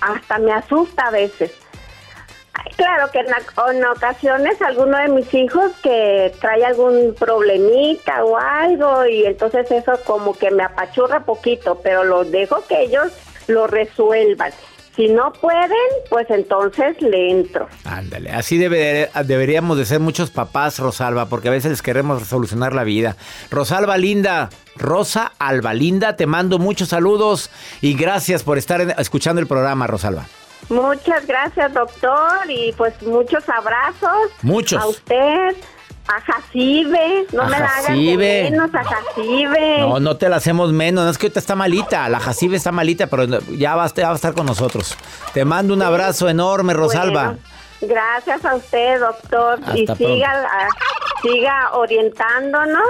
Hasta 0.00 0.38
me 0.38 0.52
asusta 0.52 1.06
a 1.06 1.10
veces. 1.10 1.52
Claro 2.76 3.10
que 3.10 3.20
en, 3.20 3.84
ocasiones 3.84 4.60
alguno 4.60 4.98
de 4.98 5.08
mis 5.08 5.32
hijos 5.32 5.72
que 5.82 6.34
trae 6.40 6.64
algún 6.64 7.14
problemita 7.18 8.24
o 8.24 8.36
algo 8.36 9.06
y 9.06 9.24
entonces 9.24 9.70
eso 9.70 9.92
como 10.04 10.34
que 10.34 10.50
me 10.50 10.62
apachurra 10.62 11.24
poquito, 11.24 11.80
pero 11.82 12.04
los 12.04 12.30
dejo 12.30 12.66
que 12.66 12.82
ellos 12.82 13.12
lo 13.46 13.66
resuelvan. 13.66 14.52
Si 14.96 15.08
no 15.08 15.30
pueden, 15.30 15.70
pues 16.08 16.26
entonces 16.30 17.00
le 17.02 17.30
entro. 17.30 17.68
Ándale, 17.84 18.30
así 18.30 18.56
debe, 18.56 19.10
deberíamos 19.24 19.76
de 19.76 19.84
ser 19.84 20.00
muchos 20.00 20.30
papás, 20.30 20.78
Rosalba, 20.78 21.26
porque 21.26 21.48
a 21.48 21.50
veces 21.50 21.70
les 21.70 21.82
queremos 21.82 22.26
solucionar 22.26 22.72
la 22.72 22.82
vida. 22.82 23.14
Rosalba 23.50 23.98
Linda, 23.98 24.48
Rosa 24.74 25.32
Alba 25.38 25.74
Linda, 25.74 26.16
te 26.16 26.26
mando 26.26 26.58
muchos 26.58 26.88
saludos 26.88 27.50
y 27.82 27.94
gracias 27.94 28.42
por 28.42 28.56
estar 28.56 28.80
escuchando 28.98 29.40
el 29.40 29.46
programa, 29.46 29.86
Rosalba. 29.86 30.24
Muchas 30.70 31.26
gracias, 31.26 31.74
doctor, 31.74 32.48
y 32.48 32.72
pues 32.72 33.00
muchos 33.02 33.46
abrazos. 33.48 34.30
Muchos. 34.42 34.82
A 34.82 34.86
usted, 34.86 35.56
a 36.08 36.20
Jacibe, 36.20 37.26
no 37.32 37.44
me 37.44 37.58
la 37.58 37.66
hagan 37.66 38.16
menos 38.16 38.70
a 38.74 38.84
Jacibe. 38.84 39.80
No, 39.80 40.00
no 40.00 40.16
te 40.16 40.28
la 40.28 40.36
hacemos 40.36 40.72
menos, 40.72 41.04
no 41.04 41.10
es 41.10 41.18
que 41.18 41.26
ahorita 41.26 41.40
está 41.40 41.54
malita, 41.54 42.08
la 42.08 42.20
Jacibe 42.20 42.56
está 42.56 42.72
malita, 42.72 43.08
pero 43.08 43.26
ya 43.56 43.74
va, 43.74 43.84
a 43.84 43.86
estar 43.86 44.34
con 44.34 44.46
nosotros. 44.46 44.96
Te 45.34 45.44
mando 45.44 45.74
un 45.74 45.82
abrazo 45.82 46.28
enorme, 46.28 46.74
Rosalba. 46.74 47.36
gracias 47.80 48.44
a 48.44 48.54
usted, 48.54 49.00
doctor, 49.00 49.60
y 49.74 49.86
siga, 49.86 50.48
siga 51.22 51.70
orientándonos, 51.72 52.88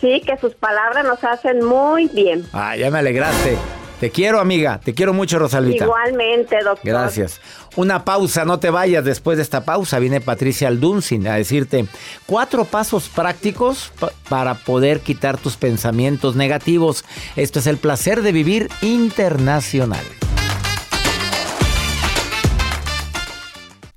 sí, 0.00 0.22
que 0.26 0.36
sus 0.38 0.54
palabras 0.54 1.04
nos 1.04 1.22
hacen 1.24 1.64
muy 1.64 2.08
bien. 2.08 2.46
Ah, 2.52 2.76
ya 2.76 2.90
me 2.90 2.98
alegraste. 2.98 3.56
Te 4.00 4.10
quiero, 4.10 4.40
amiga. 4.40 4.80
Te 4.82 4.94
quiero 4.94 5.12
mucho, 5.12 5.38
Rosalita. 5.38 5.84
Igualmente, 5.84 6.56
doctor. 6.64 6.80
Gracias. 6.82 7.38
Una 7.76 8.02
pausa, 8.02 8.46
no 8.46 8.58
te 8.58 8.70
vayas. 8.70 9.04
Después 9.04 9.36
de 9.36 9.42
esta 9.42 9.66
pausa 9.66 9.98
viene 9.98 10.22
Patricia 10.22 10.68
Aldunzin 10.68 11.28
a 11.28 11.34
decirte 11.34 11.84
cuatro 12.24 12.64
pasos 12.64 13.10
prácticos 13.10 13.92
para 14.30 14.54
poder 14.54 15.00
quitar 15.00 15.36
tus 15.36 15.58
pensamientos 15.58 16.34
negativos. 16.34 17.04
Esto 17.36 17.58
es 17.58 17.66
el 17.66 17.76
placer 17.76 18.22
de 18.22 18.32
vivir 18.32 18.70
internacional. 18.80 20.04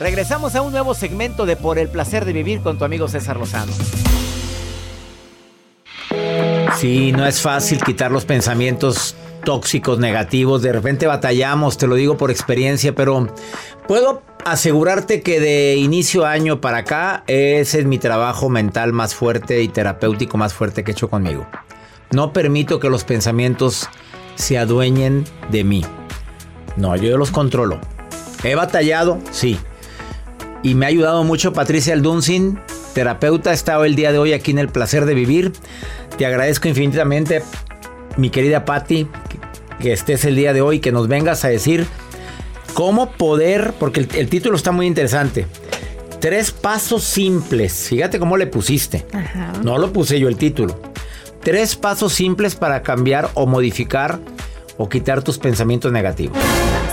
Regresamos 0.00 0.54
a 0.54 0.62
un 0.62 0.70
nuevo 0.70 0.94
segmento 0.94 1.44
de 1.44 1.56
Por 1.56 1.78
el 1.78 1.88
placer 1.88 2.24
de 2.24 2.32
vivir 2.32 2.60
con 2.60 2.78
tu 2.78 2.84
amigo 2.84 3.08
César 3.08 3.36
Lozano. 3.36 3.72
Sí, 6.76 7.10
no 7.10 7.26
es 7.26 7.40
fácil 7.40 7.82
quitar 7.82 8.12
los 8.12 8.24
pensamientos 8.24 9.16
tóxicos, 9.44 9.98
negativos. 9.98 10.62
De 10.62 10.72
repente 10.72 11.08
batallamos, 11.08 11.76
te 11.78 11.88
lo 11.88 11.96
digo 11.96 12.16
por 12.16 12.30
experiencia, 12.30 12.94
pero 12.94 13.26
puedo 13.88 14.22
asegurarte 14.44 15.22
que 15.22 15.40
de 15.40 15.74
inicio 15.74 16.24
año 16.24 16.60
para 16.60 16.78
acá, 16.78 17.24
ese 17.26 17.80
es 17.80 17.84
mi 17.84 17.98
trabajo 17.98 18.48
mental 18.48 18.92
más 18.92 19.16
fuerte 19.16 19.62
y 19.62 19.68
terapéutico 19.68 20.38
más 20.38 20.54
fuerte 20.54 20.84
que 20.84 20.92
he 20.92 20.94
hecho 20.94 21.10
conmigo. 21.10 21.44
No 22.12 22.32
permito 22.32 22.78
que 22.78 22.88
los 22.88 23.02
pensamientos 23.02 23.88
se 24.36 24.58
adueñen 24.58 25.24
de 25.50 25.64
mí. 25.64 25.84
No, 26.76 26.94
yo 26.94 27.18
los 27.18 27.32
controlo. 27.32 27.80
He 28.44 28.54
batallado, 28.54 29.18
sí. 29.32 29.58
Y 30.62 30.74
me 30.74 30.86
ha 30.86 30.88
ayudado 30.88 31.24
mucho 31.24 31.52
Patricia 31.52 31.94
Aldunzin, 31.94 32.58
terapeuta, 32.94 33.50
ha 33.50 33.52
estado 33.52 33.84
el 33.84 33.94
día 33.94 34.12
de 34.12 34.18
hoy 34.18 34.32
aquí 34.32 34.50
en 34.50 34.58
El 34.58 34.68
Placer 34.68 35.04
de 35.04 35.14
Vivir. 35.14 35.52
Te 36.16 36.26
agradezco 36.26 36.68
infinitamente, 36.68 37.42
mi 38.16 38.30
querida 38.30 38.64
Patti, 38.64 39.06
que 39.80 39.92
estés 39.92 40.24
el 40.24 40.36
día 40.36 40.52
de 40.52 40.60
hoy, 40.60 40.80
que 40.80 40.90
nos 40.90 41.06
vengas 41.06 41.44
a 41.44 41.48
decir 41.48 41.86
cómo 42.74 43.12
poder, 43.12 43.72
porque 43.78 44.00
el, 44.00 44.28
título 44.28 44.56
está 44.56 44.72
muy 44.72 44.86
interesante. 44.86 45.46
Tres 46.20 46.50
pasos 46.50 47.04
simples. 47.04 47.88
Fíjate 47.88 48.18
cómo 48.18 48.36
le 48.36 48.48
pusiste. 48.48 49.06
No 49.62 49.78
lo 49.78 49.92
puse 49.92 50.18
yo 50.18 50.28
el 50.28 50.36
título. 50.36 50.80
Tres 51.42 51.76
pasos 51.76 52.12
simples 52.12 52.56
para 52.56 52.82
cambiar 52.82 53.30
o 53.34 53.46
modificar 53.46 54.18
o 54.76 54.88
quitar 54.88 55.22
tus 55.22 55.38
pensamientos 55.38 55.92
negativos. 55.92 56.36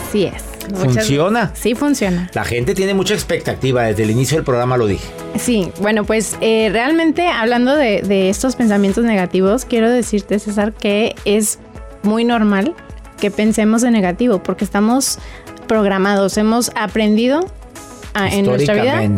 Así 0.08 0.26
es. 0.26 0.55
¿Funciona? 0.74 1.52
Sí, 1.54 1.76
funciona. 1.76 2.30
La 2.34 2.44
gente 2.44 2.74
tiene 2.74 2.94
mucha 2.94 3.14
expectativa, 3.14 3.84
desde 3.84 4.04
el 4.04 4.12
inicio 4.12 4.38
del 4.38 4.46
programa 4.46 4.78
lo 4.78 4.88
dije. 4.88 5.06
Sí, 5.38 5.72
bueno, 5.82 6.04
pues 6.04 6.38
eh, 6.42 6.70
realmente 6.72 7.28
hablando 7.28 7.76
de, 7.76 8.30
estos 8.30 8.56
pensamientos 8.56 9.04
negativos, 9.04 9.66
quiero 9.66 9.90
decirte, 9.90 10.40
César, 10.40 10.74
que 10.74 11.16
es 11.26 11.60
muy 12.04 12.24
normal 12.24 12.74
que 13.20 13.32
pensemos 13.32 13.84
en 13.84 13.94
negativo, 13.94 14.42
porque 14.44 14.66
estamos 14.66 15.20
programados, 15.68 16.38
hemos 16.38 16.72
aprendido 16.76 17.46
en 18.16 18.46
nuestra 18.46 18.76
vida 18.76 19.10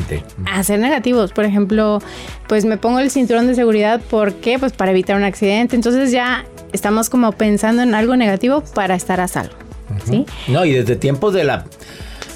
a 0.46 0.64
ser 0.64 0.80
negativos. 0.80 1.32
Por 1.32 1.46
ejemplo, 1.46 2.02
pues 2.48 2.66
me 2.66 2.78
pongo 2.78 3.00
el 3.00 3.12
cinturón 3.12 3.48
de 3.48 3.56
seguridad, 3.56 4.02
¿por 4.02 4.34
qué? 4.36 4.58
Pues 4.58 4.74
para 4.74 4.92
evitar 4.92 5.16
un 5.16 5.24
accidente. 5.24 5.76
Entonces 5.76 6.12
ya 6.12 6.46
estamos 6.74 7.10
como 7.10 7.32
pensando 7.32 7.84
en 7.84 7.94
algo 7.94 8.16
negativo 8.16 8.64
para 8.74 8.96
estar 8.96 9.20
a 9.22 9.28
salvo. 9.28 9.67
No, 10.48 10.66
y 10.66 10.74
desde 10.74 10.96
tiempos 10.96 11.34
de 11.34 11.44
la 11.44 11.66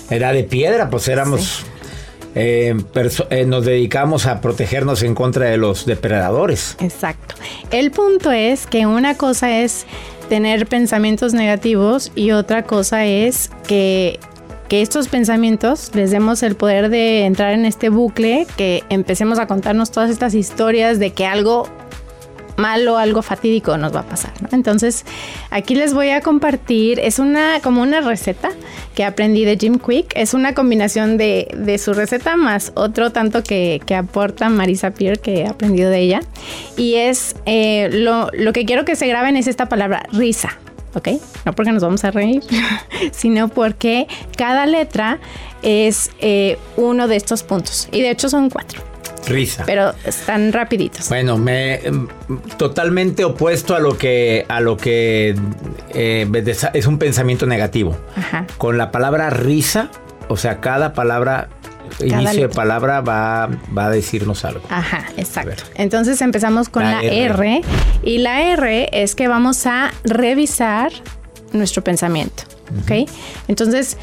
era 0.09 0.33
de 0.33 0.43
piedra, 0.43 0.89
pues 0.89 1.07
éramos... 1.07 1.65
Eh, 2.33 2.73
eh, 3.29 3.45
nos 3.45 3.65
dedicamos 3.65 4.25
a 4.25 4.39
protegernos 4.39 5.03
en 5.03 5.15
contra 5.15 5.47
de 5.47 5.57
los 5.57 5.85
depredadores. 5.85 6.77
Exacto. 6.79 7.35
El 7.71 7.91
punto 7.91 8.31
es 8.31 8.67
que 8.67 8.85
una 8.85 9.17
cosa 9.17 9.59
es 9.59 9.85
tener 10.29 10.65
pensamientos 10.65 11.33
negativos 11.33 12.09
y 12.15 12.31
otra 12.31 12.63
cosa 12.63 13.05
es 13.05 13.49
que, 13.67 14.17
que 14.69 14.81
estos 14.81 15.09
pensamientos 15.09 15.91
les 15.93 16.11
demos 16.11 16.41
el 16.41 16.55
poder 16.55 16.89
de 16.89 17.25
entrar 17.25 17.51
en 17.51 17.65
este 17.65 17.89
bucle, 17.89 18.47
que 18.55 18.83
empecemos 18.87 19.37
a 19.39 19.47
contarnos 19.47 19.91
todas 19.91 20.09
estas 20.09 20.33
historias 20.33 20.99
de 20.99 21.11
que 21.11 21.25
algo 21.25 21.67
malo, 22.57 22.97
algo 22.97 23.21
fatídico 23.21 23.77
nos 23.77 23.95
va 23.95 24.01
a 24.01 24.05
pasar. 24.05 24.31
Entonces, 24.51 25.05
aquí 25.49 25.75
les 25.75 25.93
voy 25.93 26.09
a 26.09 26.21
compartir, 26.21 26.99
es 26.99 27.19
una 27.19 27.59
como 27.61 27.81
una 27.81 28.01
receta 28.01 28.49
que 28.95 29.03
aprendí 29.03 29.45
de 29.45 29.57
Jim 29.57 29.79
Quick, 29.79 30.13
es 30.15 30.33
una 30.33 30.53
combinación 30.53 31.17
de, 31.17 31.77
su 31.81 31.93
receta 31.93 32.35
más 32.35 32.71
otro 32.75 33.11
tanto 33.11 33.43
que, 33.43 33.81
aporta 33.97 34.49
Marisa 34.49 34.91
Peer 34.91 35.19
que 35.19 35.41
he 35.41 35.47
aprendido 35.47 35.89
de 35.89 35.99
ella. 35.99 36.21
Y 36.77 36.95
es, 36.95 37.35
eh, 37.45 37.89
lo, 37.91 38.29
que 38.53 38.65
quiero 38.65 38.85
que 38.85 38.95
se 38.95 39.07
graben 39.07 39.37
es 39.37 39.47
esta 39.47 39.67
palabra, 39.67 40.03
risa. 40.11 40.57
¿ok? 40.93 41.07
No 41.45 41.53
porque 41.53 41.71
nos 41.71 41.83
vamos 41.83 42.03
a 42.03 42.11
reír, 42.11 42.43
sino 43.11 43.47
porque 43.47 44.07
cada 44.37 44.65
letra 44.65 45.19
es 45.61 46.11
eh, 46.19 46.57
uno 46.75 47.07
de 47.07 47.15
estos 47.15 47.43
puntos. 47.43 47.87
Y 47.91 48.01
de 48.01 48.11
hecho 48.11 48.29
son 48.29 48.49
cuatro. 48.49 48.90
Risa. 49.27 49.63
Pero 49.65 49.93
están 50.03 50.53
rapiditos. 50.53 51.09
Bueno, 51.09 51.37
me 51.37 51.75
em, 51.75 52.07
totalmente 52.57 53.23
opuesto 53.23 53.75
a 53.75 53.79
lo 53.79 53.97
que 53.97 54.45
a 54.47 54.59
lo 54.59 54.77
que 54.77 55.35
eh, 55.93 56.55
es 56.73 56.85
un 56.85 56.97
pensamiento 56.97 57.45
negativo. 57.45 57.97
Ajá. 58.15 58.45
Con 58.57 58.77
la 58.77 58.91
palabra 58.91 59.29
risa, 59.29 59.89
o 60.27 60.37
sea, 60.37 60.59
cada 60.59 60.93
palabra 60.93 61.49
inicio 61.99 62.47
de 62.47 62.49
palabra 62.49 63.01
va, 63.01 63.49
va, 63.77 63.85
a 63.85 63.89
decirnos 63.89 64.45
algo. 64.45 64.61
Ajá, 64.69 65.05
exacto. 65.17 65.63
Entonces 65.75 66.21
empezamos 66.21 66.69
con 66.69 66.83
la, 66.83 67.01
R. 67.01 67.61
y 68.03 68.17
la 68.19 68.41
R 68.53 68.89
es 68.91 69.15
que 69.15 69.27
vamos 69.27 69.65
a 69.65 69.91
revisar 70.03 70.91
nuestro 71.51 71.83
pensamiento. 71.83 72.43
¿Ok? 72.83 73.09
Entonces 73.47 73.97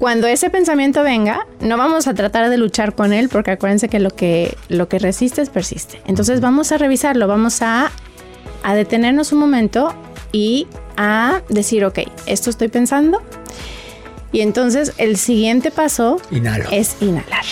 cuando 0.00 0.26
ese 0.28 0.48
pensamiento 0.48 1.02
venga, 1.02 1.46
no 1.60 1.76
vamos 1.76 2.06
a 2.06 2.14
tratar 2.14 2.48
de 2.48 2.56
luchar 2.56 2.94
con 2.94 3.12
él, 3.12 3.28
porque 3.28 3.50
acuérdense 3.50 3.90
que 3.90 4.00
lo 4.00 4.08
que, 4.08 4.56
lo 4.70 4.88
que 4.88 4.98
resistes 4.98 5.50
persiste. 5.50 6.00
Entonces 6.06 6.40
vamos 6.40 6.72
a 6.72 6.78
revisarlo, 6.78 7.28
vamos 7.28 7.60
a, 7.60 7.92
a 8.62 8.74
detenernos 8.74 9.30
un 9.32 9.40
momento 9.40 9.94
y 10.32 10.66
a 10.96 11.42
decir, 11.50 11.84
ok, 11.84 11.98
esto 12.24 12.48
estoy 12.48 12.68
pensando. 12.68 13.20
Y 14.32 14.40
entonces 14.40 14.94
el 14.96 15.18
siguiente 15.18 15.70
paso 15.70 16.16
es 16.70 16.96
inhalar. 17.02 17.44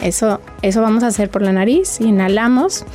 Eso, 0.00 0.40
eso 0.62 0.80
vamos 0.80 1.02
a 1.02 1.08
hacer 1.08 1.28
por 1.28 1.42
la 1.42 1.52
nariz. 1.52 2.00
Inhalamos. 2.00 2.86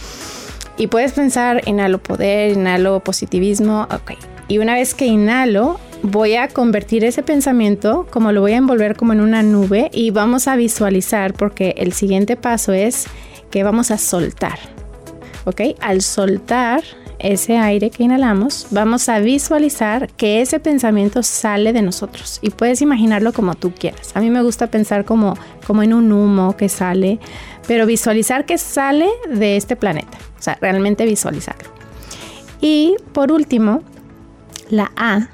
Y 0.77 0.87
puedes 0.87 1.11
pensar, 1.11 1.61
inhalo 1.67 1.99
poder, 1.99 2.53
inhalo 2.53 3.01
positivismo. 3.01 3.87
Ok. 3.91 4.13
Y 4.47 4.57
una 4.57 4.73
vez 4.73 4.95
que 4.95 5.05
inhalo, 5.05 5.79
voy 6.03 6.35
a 6.35 6.47
convertir 6.47 7.03
ese 7.03 7.23
pensamiento, 7.23 8.07
como 8.09 8.31
lo 8.31 8.41
voy 8.41 8.53
a 8.53 8.57
envolver 8.57 8.95
como 8.95 9.13
en 9.13 9.21
una 9.21 9.43
nube 9.43 9.89
y 9.93 10.11
vamos 10.11 10.47
a 10.47 10.55
visualizar, 10.55 11.33
porque 11.33 11.75
el 11.77 11.93
siguiente 11.93 12.35
paso 12.35 12.73
es 12.73 13.05
que 13.51 13.63
vamos 13.63 13.91
a 13.91 13.97
soltar. 13.97 14.59
¿Ok? 15.45 15.61
Al 15.79 16.01
soltar 16.01 16.83
ese 17.17 17.57
aire 17.57 17.89
que 17.89 18.03
inhalamos, 18.03 18.67
vamos 18.71 19.09
a 19.09 19.19
visualizar 19.19 20.09
que 20.13 20.41
ese 20.41 20.59
pensamiento 20.59 21.21
sale 21.21 21.73
de 21.73 21.81
nosotros 21.81 22.39
y 22.41 22.49
puedes 22.49 22.81
imaginarlo 22.81 23.33
como 23.33 23.55
tú 23.55 23.73
quieras. 23.73 24.11
A 24.15 24.21
mí 24.21 24.29
me 24.29 24.41
gusta 24.41 24.67
pensar 24.67 25.05
como, 25.05 25.35
como 25.67 25.83
en 25.83 25.93
un 25.93 26.11
humo 26.11 26.55
que 26.55 26.69
sale, 26.69 27.19
pero 27.67 27.85
visualizar 27.85 28.45
que 28.45 28.57
sale 28.57 29.09
de 29.29 29.57
este 29.57 29.75
planeta, 29.75 30.17
o 30.37 30.41
sea, 30.41 30.57
realmente 30.61 31.05
visualizarlo. 31.05 31.69
Y 32.61 32.95
por 33.13 33.31
último, 33.31 33.83
la 34.69 34.91
A 34.95 35.29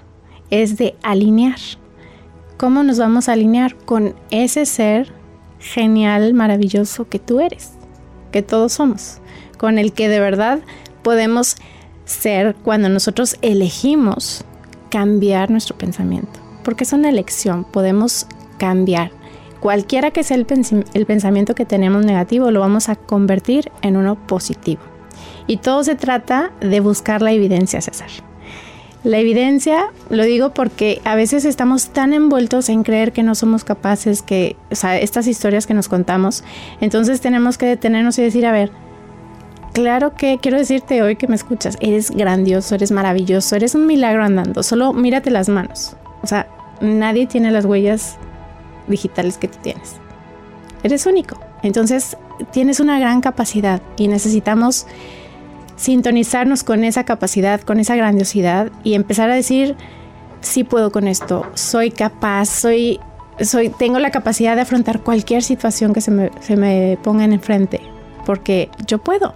es 0.49 0.77
de 0.77 0.95
alinear. 1.03 1.59
¿Cómo 2.57 2.83
nos 2.83 2.97
vamos 2.97 3.27
a 3.27 3.33
alinear 3.33 3.75
con 3.75 4.15
ese 4.31 4.65
ser 4.65 5.11
genial, 5.59 6.33
maravilloso 6.33 7.09
que 7.09 7.19
tú 7.19 7.39
eres, 7.39 7.71
que 8.31 8.41
todos 8.41 8.73
somos, 8.73 9.19
con 9.57 9.77
el 9.77 9.93
que 9.93 10.07
de 10.07 10.19
verdad 10.19 10.59
podemos 11.03 11.57
ser 12.05 12.55
cuando 12.55 12.87
nosotros 12.89 13.35
elegimos 13.41 14.45
cambiar 14.89 15.51
nuestro 15.51 15.77
pensamiento? 15.77 16.39
Porque 16.63 16.85
es 16.85 16.93
una 16.93 17.09
elección, 17.09 17.65
podemos 17.65 18.27
cambiar. 18.57 19.11
Cualquiera 19.59 20.11
que 20.11 20.23
sea 20.23 20.37
el, 20.37 20.45
pensamiento 20.45 21.55
que 21.55 21.65
tenemos 21.65 22.05
negativo, 22.05 22.51
lo 22.51 22.59
vamos 22.59 22.87
a 22.87 22.95
convertir 22.95 23.71
en 23.81 23.97
uno 23.97 24.15
positivo. 24.27 24.81
Y 25.47 25.57
todo 25.57 25.83
se 25.83 25.95
trata 25.95 26.51
de 26.61 26.79
buscar 26.79 27.21
la 27.21 27.31
evidencia, 27.31 27.81
César. 27.81 28.09
La 29.05 29.19
evidencia, 29.19 29.91
lo 30.09 30.23
digo 30.23 30.49
porque 30.49 30.99
a 31.03 31.15
veces 31.15 31.45
estamos 31.45 31.89
tan 31.89 32.11
envueltos 32.11 32.69
en 32.69 32.81
creer 32.81 33.13
que 33.13 33.21
no 33.21 33.35
somos 33.35 33.63
capaces, 33.63 34.23
que, 34.23 34.55
o 34.71 34.75
sea, 34.75 34.99
estas 34.99 35.27
historias 35.27 35.67
que 35.67 35.75
nos 35.75 35.87
contamos, 35.87 36.43
entonces 36.81 37.21
tenemos 37.21 37.59
que 37.59 37.67
detenernos 37.67 38.17
y 38.17 38.23
decir, 38.23 38.47
a 38.47 38.51
ver, 38.51 38.71
claro 39.73 40.15
que 40.15 40.39
quiero 40.39 40.57
decirte 40.57 41.03
hoy 41.03 41.17
que 41.17 41.27
me 41.27 41.35
escuchas, 41.35 41.77
eres 41.81 42.09
grandioso, 42.09 42.73
eres 42.73 42.91
maravilloso, 42.91 43.55
eres 43.55 43.75
un 43.75 43.85
milagro 43.85 44.23
andando, 44.23 44.63
solo 44.63 44.91
mírate 44.91 45.29
las 45.29 45.49
manos. 45.49 45.95
O 46.23 46.27
sea, 46.27 46.47
nadie 46.81 47.27
tiene 47.27 47.51
las 47.51 47.65
huellas 47.65 48.17
digitales 48.87 49.37
que 49.37 49.47
tú 49.47 49.59
tienes. 49.61 49.97
Eres 50.81 51.05
único. 51.05 51.39
Entonces, 51.61 52.17
tienes 52.51 52.79
una 52.79 52.99
gran 52.99 53.21
capacidad 53.21 53.83
y 53.97 54.07
necesitamos 54.07 54.87
sintonizarnos 55.75 56.63
con 56.63 56.83
esa 56.83 57.03
capacidad, 57.03 57.61
con 57.61 57.79
esa 57.79 57.95
grandiosidad 57.95 58.71
y 58.83 58.93
empezar 58.93 59.29
a 59.29 59.35
decir, 59.35 59.75
sí 60.41 60.63
puedo 60.63 60.91
con 60.91 61.07
esto, 61.07 61.45
soy 61.53 61.91
capaz, 61.91 62.45
soy, 62.45 62.99
soy, 63.41 63.69
tengo 63.69 63.99
la 63.99 64.11
capacidad 64.11 64.55
de 64.55 64.61
afrontar 64.61 65.01
cualquier 65.01 65.43
situación 65.43 65.93
que 65.93 66.01
se 66.01 66.11
me, 66.11 66.31
se 66.39 66.55
me 66.55 66.97
ponga 67.03 67.25
en 67.25 67.33
enfrente, 67.33 67.81
porque 68.25 68.69
yo 68.87 68.99
puedo, 68.99 69.35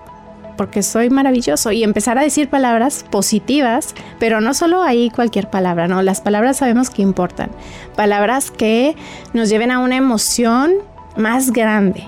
porque 0.56 0.84
soy 0.84 1.10
maravilloso 1.10 1.72
y 1.72 1.84
empezar 1.84 2.18
a 2.18 2.24
decir 2.24 2.50
palabras 2.50 3.06
positivas, 3.10 3.96
pero 4.20 4.42
no 4.42 4.54
solo 4.54 4.82
ahí 4.84 5.10
cualquier 5.10 5.50
palabra, 5.50 5.88
no, 5.88 6.02
las 6.02 6.22
palabras 6.22 6.58
sabemos 6.58 6.90
que 6.90 7.02
importan, 7.02 7.50
palabras 7.96 8.52
que 8.52 8.96
nos 9.34 9.50
lleven 9.50 9.72
a 9.72 9.80
una 9.80 9.98
emoción 9.98 10.74
más 11.18 11.52
grande, 11.52 12.04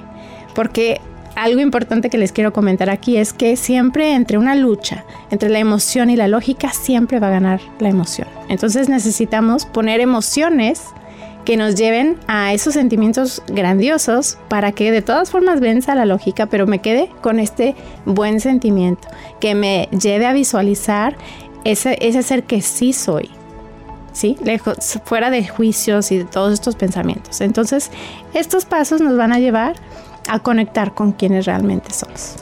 porque 0.53 1.01
algo 1.35 1.61
importante 1.61 2.09
que 2.09 2.17
les 2.17 2.31
quiero 2.31 2.53
comentar 2.53 2.89
aquí 2.89 3.17
es 3.17 3.33
que 3.33 3.55
siempre 3.55 4.13
entre 4.13 4.37
una 4.37 4.55
lucha, 4.55 5.05
entre 5.29 5.49
la 5.49 5.59
emoción 5.59 6.09
y 6.09 6.15
la 6.15 6.27
lógica, 6.27 6.71
siempre 6.73 7.19
va 7.19 7.27
a 7.27 7.31
ganar 7.31 7.61
la 7.79 7.89
emoción. 7.89 8.27
Entonces 8.49 8.89
necesitamos 8.89 9.65
poner 9.65 10.01
emociones 10.01 10.83
que 11.45 11.57
nos 11.57 11.75
lleven 11.75 12.17
a 12.27 12.53
esos 12.53 12.73
sentimientos 12.73 13.41
grandiosos 13.47 14.37
para 14.47 14.71
que 14.71 14.91
de 14.91 15.01
todas 15.01 15.31
formas 15.31 15.59
venza 15.59 15.95
la 15.95 16.05
lógica, 16.05 16.45
pero 16.45 16.67
me 16.67 16.79
quede 16.79 17.09
con 17.21 17.39
este 17.39 17.75
buen 18.05 18.39
sentimiento, 18.39 19.07
que 19.39 19.55
me 19.55 19.89
lleve 19.91 20.27
a 20.27 20.33
visualizar 20.33 21.17
ese, 21.63 21.97
ese 22.01 22.21
ser 22.23 22.43
que 22.43 22.61
sí 22.61 22.93
soy, 22.93 23.29
¿sí? 24.13 24.37
Lejos, 24.43 24.99
fuera 25.05 25.29
de 25.29 25.47
juicios 25.47 26.11
y 26.11 26.19
de 26.19 26.25
todos 26.25 26.53
estos 26.53 26.75
pensamientos. 26.75 27.41
Entonces, 27.41 27.91
estos 28.33 28.65
pasos 28.65 29.01
nos 29.01 29.17
van 29.17 29.33
a 29.33 29.39
llevar 29.39 29.75
a 30.27 30.39
conectar 30.39 30.93
con 30.93 31.12
quienes 31.12 31.45
realmente 31.45 31.93
somos. 31.93 32.36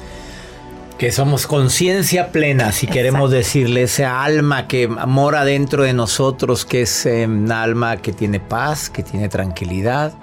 Que 0.98 1.12
somos 1.12 1.48
conciencia 1.48 2.32
plena, 2.32 2.74
si 2.74 2.86
queremos 2.86 3.32
decirle, 3.32 3.84
ese 3.84 4.04
alma 4.04 4.68
que 4.68 4.88
mora 4.88 5.46
dentro 5.46 5.84
de 5.84 5.94
nosotros, 5.94 6.65
que 6.65 6.82
es 6.82 7.06
un 7.06 7.12
em, 7.12 7.52
alma 7.52 7.98
que 7.98 8.12
tiene 8.12 8.42
paz, 8.42 8.89
que 8.89 9.02
tiene 9.02 9.30
tranquilidad. 9.30 10.13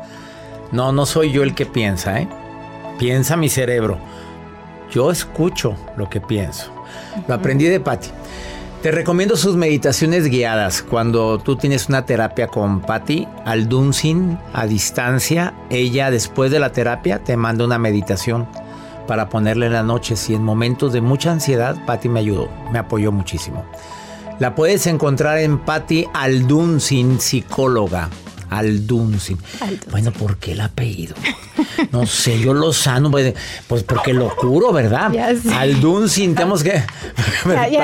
No, 0.73 0.93
no 0.93 1.07
soy 1.07 1.33
yo 1.33 1.43
el 1.43 1.55
que 1.55 1.65
piensa, 1.65 2.21
¿eh? 2.21 2.29
Piensa 2.99 3.37
mi 3.37 3.49
cerebro. 3.49 3.99
Yo 4.91 5.11
escucho 5.11 5.77
lo 5.97 6.11
que 6.11 6.21
pienso. 6.21 6.71
Lo 7.27 7.35
aprendí 7.35 7.67
de 7.67 7.81
Patti. 7.81 8.11
Te 8.87 8.93
recomiendo 8.93 9.37
sus 9.37 9.57
meditaciones 9.57 10.29
guiadas. 10.29 10.81
Cuando 10.81 11.39
tú 11.39 11.57
tienes 11.57 11.89
una 11.89 12.07
terapia 12.07 12.47
con 12.47 12.81
Patty 12.81 13.27
Aldunsin 13.45 14.39
a 14.53 14.69
distancia, 14.69 15.55
ella 15.71 16.13
después 16.13 16.53
de 16.53 16.61
la 16.61 16.71
terapia 16.71 17.19
te 17.25 17.37
manda 17.37 17.65
una 17.65 17.81
meditación 17.81 18.47
para 19.09 19.29
ponerle 19.29 19.67
en 19.67 19.73
la 19.73 19.83
noche. 19.83 20.15
Si 20.15 20.37
en 20.37 20.45
momentos 20.45 20.93
de 20.93 21.01
mucha 21.01 21.33
ansiedad, 21.33 21.77
Patty 21.85 22.09
me 22.09 22.21
ayudó, 22.21 22.49
me 22.71 22.79
apoyó 22.79 23.11
muchísimo. 23.11 23.65
La 24.39 24.55
puedes 24.55 24.87
encontrar 24.87 25.39
en 25.39 25.59
Patty 25.59 26.07
Aldunsin, 26.15 27.19
psicóloga. 27.19 28.09
Aldunsin. 28.51 29.39
Bueno, 29.91 30.13
¿por 30.13 30.39
qué 30.39 30.53
el 30.53 30.61
apellido? 30.61 31.15
No 31.93 32.07
sé, 32.07 32.39
yo 32.41 32.55
lo 32.55 32.73
sano, 32.73 33.11
pues, 33.11 33.35
pues 33.67 33.83
porque 33.83 34.13
lo 34.13 34.35
curo, 34.35 34.73
¿verdad? 34.73 35.13
Aldunsin, 35.55 36.35
tenemos 36.35 36.63
que. 36.63 36.83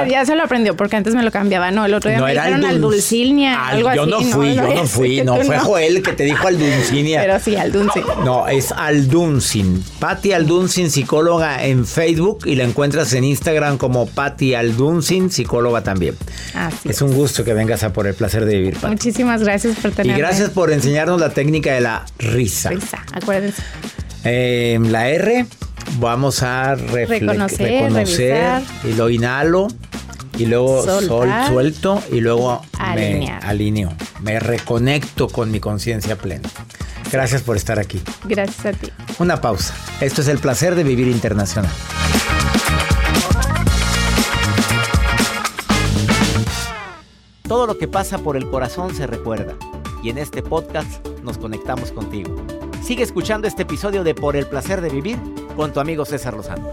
ya, 0.09 0.25
se 0.25 0.35
lo 0.35 0.45
aprendió, 0.45 0.77
porque 0.77 0.97
antes 0.97 1.15
me 1.15 1.23
lo 1.23 1.31
cambiaba, 1.31 1.71
¿no? 1.71 1.85
El 1.85 1.95
otro 1.95 2.11
día 2.11 2.19
no, 2.19 2.27
me 2.27 2.33
dijeron 2.33 2.65
Aldulcinia, 2.65 3.69
algo 3.69 3.89
así. 3.89 3.97
Yo 3.97 4.07
no 4.07 4.21
fui, 4.23 4.55
yo 4.55 4.75
no 4.75 4.87
fui, 4.87 5.23
no, 5.23 5.37
fue 5.45 5.59
Joel 5.59 6.03
que 6.03 6.13
te 6.13 6.25
dijo 6.25 6.47
Aldulcinia. 6.47 7.21
Pero 7.21 7.41
sí, 7.41 7.57
Aldunsin. 7.57 8.03
No, 8.25 8.49
es 8.49 8.73
Aldunsin. 8.73 9.83
Patti 9.99 10.33
Aldunsin, 10.33 10.91
psicóloga 10.91 11.65
en 11.65 11.87
Facebook, 11.87 12.47
y 12.47 12.57
la 12.57 12.65
encuentras 12.65 13.13
en 13.13 13.25
Instagram 13.25 13.79
como 13.79 14.07
Patti 14.07 14.55
Aldunsin, 14.55 15.31
psicóloga 15.31 15.83
también. 15.83 16.17
Así 16.55 16.89
es. 16.89 17.03
un 17.03 17.13
gusto 17.15 17.45
que 17.45 17.55
vengas 17.55 17.83
a 17.83 17.93
por 17.93 18.07
el 18.07 18.15
placer 18.15 18.45
de 18.45 18.57
vivir, 18.57 18.75
Patti. 18.75 18.89
Muchísimas 18.89 19.43
gracias 19.43 19.77
por 19.77 19.91
tenerme. 19.93 20.19
Y 20.19 20.23
gracias 20.23 20.51
por 20.53 20.73
enseñarnos 20.73 21.21
la 21.21 21.31
técnica 21.31 21.73
de 21.73 21.81
la 21.81 22.05
risa. 22.19 22.71
Risa, 22.71 23.05
acuérdense. 23.13 23.63
Eh, 24.25 24.79
la 24.81 25.09
R, 25.09 25.47
vamos 25.99 26.43
a 26.43 26.75
reconocer, 26.75 28.63
y 28.85 28.93
lo 28.95 29.11
inhalo 29.11 29.69
y 30.39 30.47
luego 30.47 30.83
sol, 31.01 31.29
suelto 31.49 32.03
y 32.11 32.21
luego 32.21 32.63
me 32.95 33.31
alineo, 33.43 33.93
me 34.21 34.39
reconecto 34.39 35.29
con 35.29 35.51
mi 35.51 35.61
conciencia 35.61 36.17
plena. 36.17 36.49
Gracias 37.11 37.43
por 37.43 37.57
estar 37.57 37.79
aquí. 37.79 38.01
Gracias 38.25 38.65
a 38.65 38.73
ti. 38.73 38.91
Una 39.19 39.41
pausa. 39.41 39.75
Esto 40.01 40.23
es 40.23 40.29
el 40.29 40.39
placer 40.39 40.75
de 40.75 40.85
vivir 40.85 41.09
internacional. 41.09 41.71
Todo 47.47 47.67
lo 47.67 47.77
que 47.77 47.87
pasa 47.87 48.17
por 48.19 48.39
el 48.39 48.49
corazón 48.49 48.95
se 48.95 49.07
recuerda 49.07 49.55
y 50.03 50.11
en 50.11 50.19
este 50.19 50.43
podcast 50.43 51.07
nos 51.23 51.39
conectamos 51.39 51.93
contigo. 51.93 52.35
Sigue 52.83 53.03
escuchando 53.03 53.47
este 53.47 53.63
episodio 53.63 54.03
de 54.05 54.15
Por 54.15 54.37
el 54.37 54.47
placer 54.47 54.81
de 54.81 54.89
vivir 54.89 55.17
con 55.57 55.73
tu 55.73 55.81
amigo 55.81 56.05
César 56.05 56.35
Lozano. 56.35 56.69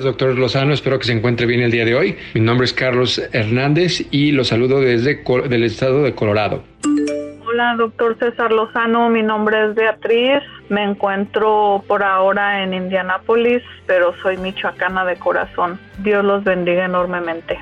Doctor 0.00 0.38
Lozano, 0.38 0.72
espero 0.72 1.00
que 1.00 1.06
se 1.06 1.12
encuentre 1.12 1.46
bien 1.46 1.62
el 1.62 1.72
día 1.72 1.84
de 1.84 1.96
hoy. 1.96 2.16
Mi 2.34 2.40
nombre 2.40 2.66
es 2.66 2.72
Carlos 2.72 3.20
Hernández 3.32 4.06
y 4.12 4.30
lo 4.30 4.44
saludo 4.44 4.80
desde 4.80 5.24
el 5.50 5.62
estado 5.64 6.04
de 6.04 6.14
Colorado. 6.14 6.62
Hola, 7.56 7.74
doctor 7.78 8.18
César 8.18 8.52
Lozano. 8.52 9.08
Mi 9.08 9.22
nombre 9.22 9.64
es 9.64 9.74
Beatriz. 9.74 10.42
Me 10.68 10.84
encuentro 10.84 11.82
por 11.88 12.02
ahora 12.02 12.62
en 12.62 12.74
Indianápolis, 12.74 13.62
pero 13.86 14.12
soy 14.20 14.36
michoacana 14.36 15.06
de 15.06 15.16
corazón. 15.16 15.80
Dios 16.04 16.22
los 16.22 16.44
bendiga 16.44 16.84
enormemente. 16.84 17.58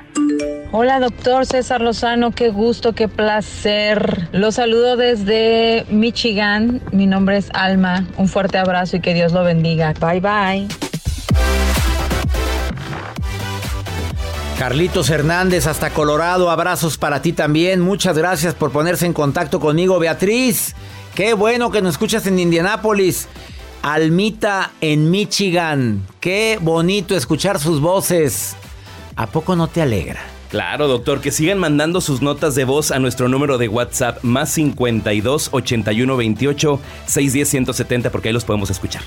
Hola, 0.73 0.99
doctor 0.99 1.45
César 1.45 1.79
Lozano. 1.79 2.31
Qué 2.31 2.49
gusto, 2.49 2.91
qué 2.91 3.07
placer. 3.07 4.27
Los 4.33 4.55
saludo 4.55 4.97
desde 4.97 5.85
Michigan. 5.89 6.81
Mi 6.91 7.07
nombre 7.07 7.37
es 7.37 7.49
Alma. 7.53 8.03
Un 8.17 8.27
fuerte 8.27 8.57
abrazo 8.57 8.97
y 8.97 8.99
que 8.99 9.13
Dios 9.13 9.31
lo 9.31 9.45
bendiga. 9.45 9.93
Bye, 10.01 10.19
bye. 10.19 10.84
Carlitos 14.57 15.09
Hernández 15.09 15.67
hasta 15.67 15.89
Colorado, 15.89 16.49
abrazos 16.49 16.97
para 16.97 17.21
ti 17.21 17.33
también. 17.33 17.81
Muchas 17.81 18.17
gracias 18.17 18.55
por 18.55 18.71
ponerse 18.71 19.05
en 19.05 19.11
contacto 19.11 19.59
conmigo, 19.59 19.99
Beatriz. 19.99 20.75
Qué 21.13 21.33
bueno 21.33 21.71
que 21.71 21.81
nos 21.81 21.95
escuchas 21.95 22.25
en 22.25 22.39
Indianápolis. 22.39 23.27
Almita 23.81 24.71
en 24.79 25.11
Michigan. 25.11 26.07
Qué 26.21 26.57
bonito 26.61 27.17
escuchar 27.17 27.59
sus 27.59 27.81
voces. 27.81 28.55
¿A 29.17 29.27
poco 29.27 29.57
no 29.57 29.67
te 29.67 29.81
alegra? 29.81 30.21
Claro, 30.49 30.87
doctor, 30.87 31.19
que 31.19 31.31
sigan 31.31 31.59
mandando 31.59 31.99
sus 31.99 32.21
notas 32.21 32.55
de 32.55 32.63
voz 32.63 32.91
a 32.91 32.99
nuestro 32.99 33.27
número 33.27 33.57
de 33.57 33.67
WhatsApp 33.67 34.23
más 34.23 34.51
52 34.51 35.49
81 35.51 36.15
28 36.15 36.79
610 37.07 37.49
170 37.49 38.09
porque 38.09 38.29
ahí 38.29 38.33
los 38.33 38.45
podemos 38.45 38.69
escuchar. 38.69 39.03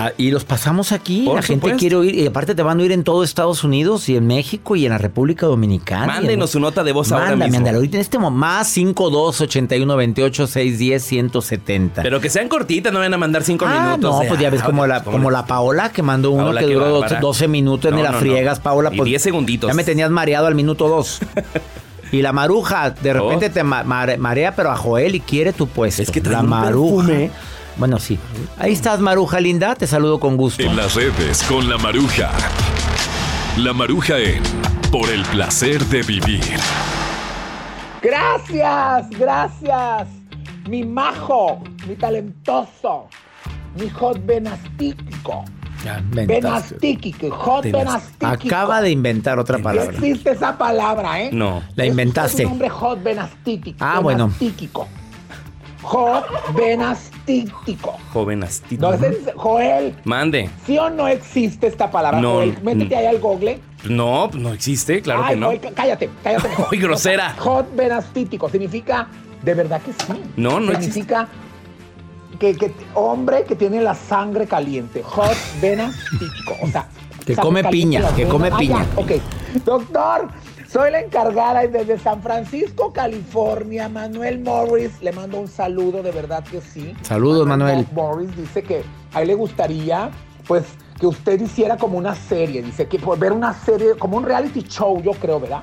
Ah, 0.00 0.12
y 0.16 0.30
los 0.30 0.44
pasamos 0.44 0.92
aquí. 0.92 1.22
Por 1.26 1.36
la 1.36 1.42
gente 1.42 1.74
quiere 1.76 1.96
oír. 1.96 2.14
Y 2.14 2.26
aparte 2.26 2.54
te 2.54 2.62
van 2.62 2.78
a 2.78 2.82
oír 2.82 2.92
en 2.92 3.04
todo 3.04 3.22
Estados 3.22 3.64
Unidos 3.64 4.08
y 4.08 4.16
en 4.16 4.26
México 4.26 4.76
y 4.76 4.84
en 4.86 4.92
la 4.92 4.98
República 4.98 5.46
Dominicana. 5.46 6.06
Mándenos 6.06 6.50
su 6.50 6.60
nota 6.60 6.82
de 6.84 6.92
voz 6.92 7.12
ahora 7.12 7.26
Mándame, 7.30 7.44
mismo. 7.46 7.58
ándale. 7.58 7.76
Ahorita 7.76 7.96
en 7.96 8.00
este 8.00 8.18
momento, 8.18 8.40
más 8.40 8.68
52 8.68 9.40
81 9.42 9.96
28 9.96 10.46
610 10.46 11.02
170. 11.02 12.02
Pero 12.02 12.20
que 12.20 12.30
sean 12.30 12.48
cortitas, 12.48 12.92
no 12.92 12.98
vayan 13.00 13.14
a 13.14 13.18
mandar 13.18 13.42
cinco 13.42 13.66
Ah, 13.68 13.90
minutos. 13.96 14.14
no, 14.14 14.20
de- 14.20 14.28
pues 14.28 14.40
ya 14.40 14.50
ves 14.50 14.62
ah, 14.62 14.66
como 14.66 14.86
la, 14.86 15.02
como 15.04 15.30
la 15.30 15.46
Paola 15.46 15.90
que 15.92 16.02
mandó 16.02 16.30
uno 16.30 16.44
Paola, 16.44 16.60
que 16.60 16.66
duró 16.72 17.00
bárbara. 17.00 17.20
12 17.20 17.48
minutos, 17.48 17.90
No, 17.90 17.98
la 18.02 18.10
no, 18.10 18.12
no. 18.14 18.20
friegas, 18.20 18.60
Paola. 18.60 18.90
Y 18.92 18.96
Pues, 18.96 19.06
10 19.06 19.22
segunditos. 19.22 19.68
Ya 19.68 19.74
me 19.74 19.84
tenías 19.84 20.10
mareado 20.10 20.46
al 20.46 20.54
minuto 20.54 20.88
2. 20.88 21.20
y 22.12 22.22
la 22.22 22.32
maruja, 22.32 22.90
de 22.90 23.12
repente 23.12 23.50
te 23.50 23.62
ma- 23.62 23.84
mare- 23.84 24.16
marea, 24.18 24.54
pero 24.56 24.70
a 24.70 24.76
Joel 24.76 25.14
y 25.14 25.20
quiere 25.20 25.52
tu 25.52 25.66
puesto. 25.66 26.02
Es 26.02 26.10
que 26.10 26.20
la 26.20 26.42
maruja. 26.42 27.06
perfume. 27.06 27.30
Bueno, 27.76 27.98
sí. 27.98 28.18
Ahí 28.58 28.72
estás, 28.72 29.00
maruja 29.00 29.40
linda. 29.40 29.74
Te 29.74 29.86
saludo 29.86 30.20
con 30.20 30.36
gusto. 30.36 30.62
En 30.62 30.76
las 30.76 30.94
redes 30.94 31.42
con 31.44 31.68
la 31.68 31.78
maruja. 31.78 32.30
La 33.56 33.72
maruja 33.72 34.18
en 34.18 34.42
Por 34.92 35.08
el 35.08 35.22
placer 35.24 35.84
de 35.86 36.02
vivir. 36.02 36.42
Gracias, 38.02 39.10
gracias. 39.10 40.08
Mi 40.68 40.84
majo, 40.84 41.62
mi 41.86 41.96
talentoso, 41.96 43.08
mi 43.78 43.88
hot 43.90 44.18
inventaste. 46.22 46.74
Venastíquico, 46.76 47.30
hot. 47.30 47.64
Acaba 48.20 48.80
de 48.82 48.90
inventar 48.90 49.38
otra 49.38 49.58
palabra. 49.58 49.92
Existe 49.92 50.32
esa 50.32 50.56
palabra, 50.56 51.22
¿eh? 51.22 51.30
No. 51.32 51.62
La 51.74 51.84
Es 51.84 51.90
inventaste. 51.90 52.44
un 52.44 52.50
nombre 52.52 52.68
hot 52.68 53.02
venastíquico. 53.02 53.78
Ah, 53.80 54.00
bueno. 54.00 54.30
Hot 55.82 56.24
venastíquico. 56.54 57.96
Joven 58.12 58.42
astito. 58.44 58.88
No, 58.88 58.94
ese 58.94 59.08
es- 59.08 59.34
Joel, 59.34 59.96
Mande. 60.04 60.50
¿sí 60.66 60.78
o 60.78 60.90
no 60.90 61.08
existe 61.08 61.66
esta 61.66 61.90
palabra? 61.90 62.20
No, 62.20 62.34
Joel, 62.34 62.58
métete 62.62 62.96
ahí 62.96 63.06
al 63.06 63.18
google. 63.18 63.60
No, 63.88 64.28
no 64.34 64.52
existe, 64.52 65.00
claro 65.00 65.22
Ay, 65.24 65.34
que 65.34 65.40
no. 65.40 65.46
Joel, 65.46 65.60
cállate, 65.74 66.10
cállate. 66.22 66.48
Ay, 66.70 66.78
grosera. 66.78 67.34
Hot 67.38 67.74
venastítico 67.74 68.48
significa, 68.50 69.08
de 69.42 69.54
verdad 69.54 69.80
que 69.80 69.92
sí. 69.92 70.20
No, 70.36 70.60
no 70.60 70.72
Significa 70.72 71.28
que, 72.38 72.54
que 72.56 72.72
hombre 72.94 73.44
que 73.44 73.56
tiene 73.56 73.80
la 73.80 73.94
sangre 73.94 74.46
caliente. 74.46 75.02
Hot 75.02 75.36
venastítico. 75.62 76.56
O 76.62 76.66
sea, 76.68 76.88
Que 77.24 77.36
come 77.36 77.62
piña, 77.64 78.02
que 78.14 78.26
come 78.26 78.48
Ah, 78.52 78.56
piña. 78.58 78.84
ya, 78.94 79.00
ok. 79.00 79.12
Doctor, 79.64 80.28
soy 80.70 80.90
la 80.92 81.00
encargada 81.00 81.64
y 81.64 81.68
desde 81.68 81.98
San 81.98 82.22
Francisco, 82.22 82.92
California, 82.92 83.88
Manuel 83.88 84.38
Morris. 84.40 85.02
Le 85.02 85.12
mando 85.12 85.40
un 85.40 85.48
saludo, 85.48 86.02
de 86.02 86.12
verdad 86.12 86.44
que 86.44 86.60
sí. 86.60 86.94
Saludos, 87.02 87.46
Manuel. 87.46 87.86
Morris 87.92 88.36
dice 88.36 88.62
que 88.62 88.82
a 89.12 89.22
él 89.22 89.28
le 89.28 89.34
gustaría, 89.34 90.10
pues, 90.46 90.64
que 91.00 91.06
usted 91.06 91.40
hiciera 91.40 91.76
como 91.76 91.98
una 91.98 92.14
serie. 92.14 92.62
Dice 92.62 92.86
que 92.86 92.98
por 92.98 93.18
ver 93.18 93.32
una 93.32 93.52
serie, 93.52 93.96
como 93.98 94.16
un 94.16 94.24
reality 94.24 94.62
show, 94.62 95.02
yo 95.02 95.12
creo, 95.12 95.40
¿verdad? 95.40 95.62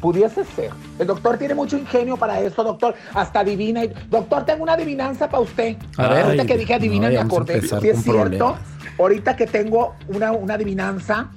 Pudiese 0.00 0.44
ser. 0.44 0.70
El 1.00 1.08
doctor 1.08 1.36
tiene 1.38 1.56
mucho 1.56 1.76
ingenio 1.76 2.16
para 2.16 2.40
eso, 2.40 2.62
doctor. 2.62 2.94
Hasta 3.14 3.40
adivina. 3.40 3.82
Doctor, 4.08 4.44
tengo 4.44 4.62
una 4.62 4.74
adivinanza 4.74 5.28
para 5.28 5.42
usted. 5.42 5.76
A 5.96 6.08
ver. 6.08 6.24
Ahorita 6.26 6.46
que 6.46 6.56
dije 6.56 6.74
adivina, 6.74 7.08
No, 7.08 7.14
me 7.14 7.20
acordé. 7.20 7.60
Si 7.60 7.66
es 7.66 7.70
con 7.72 7.80
cierto, 8.04 8.04
problemas. 8.04 8.60
ahorita 9.00 9.34
que 9.34 9.46
tengo 9.48 9.96
una, 10.06 10.30
una 10.30 10.54
adivinanza, 10.54 11.28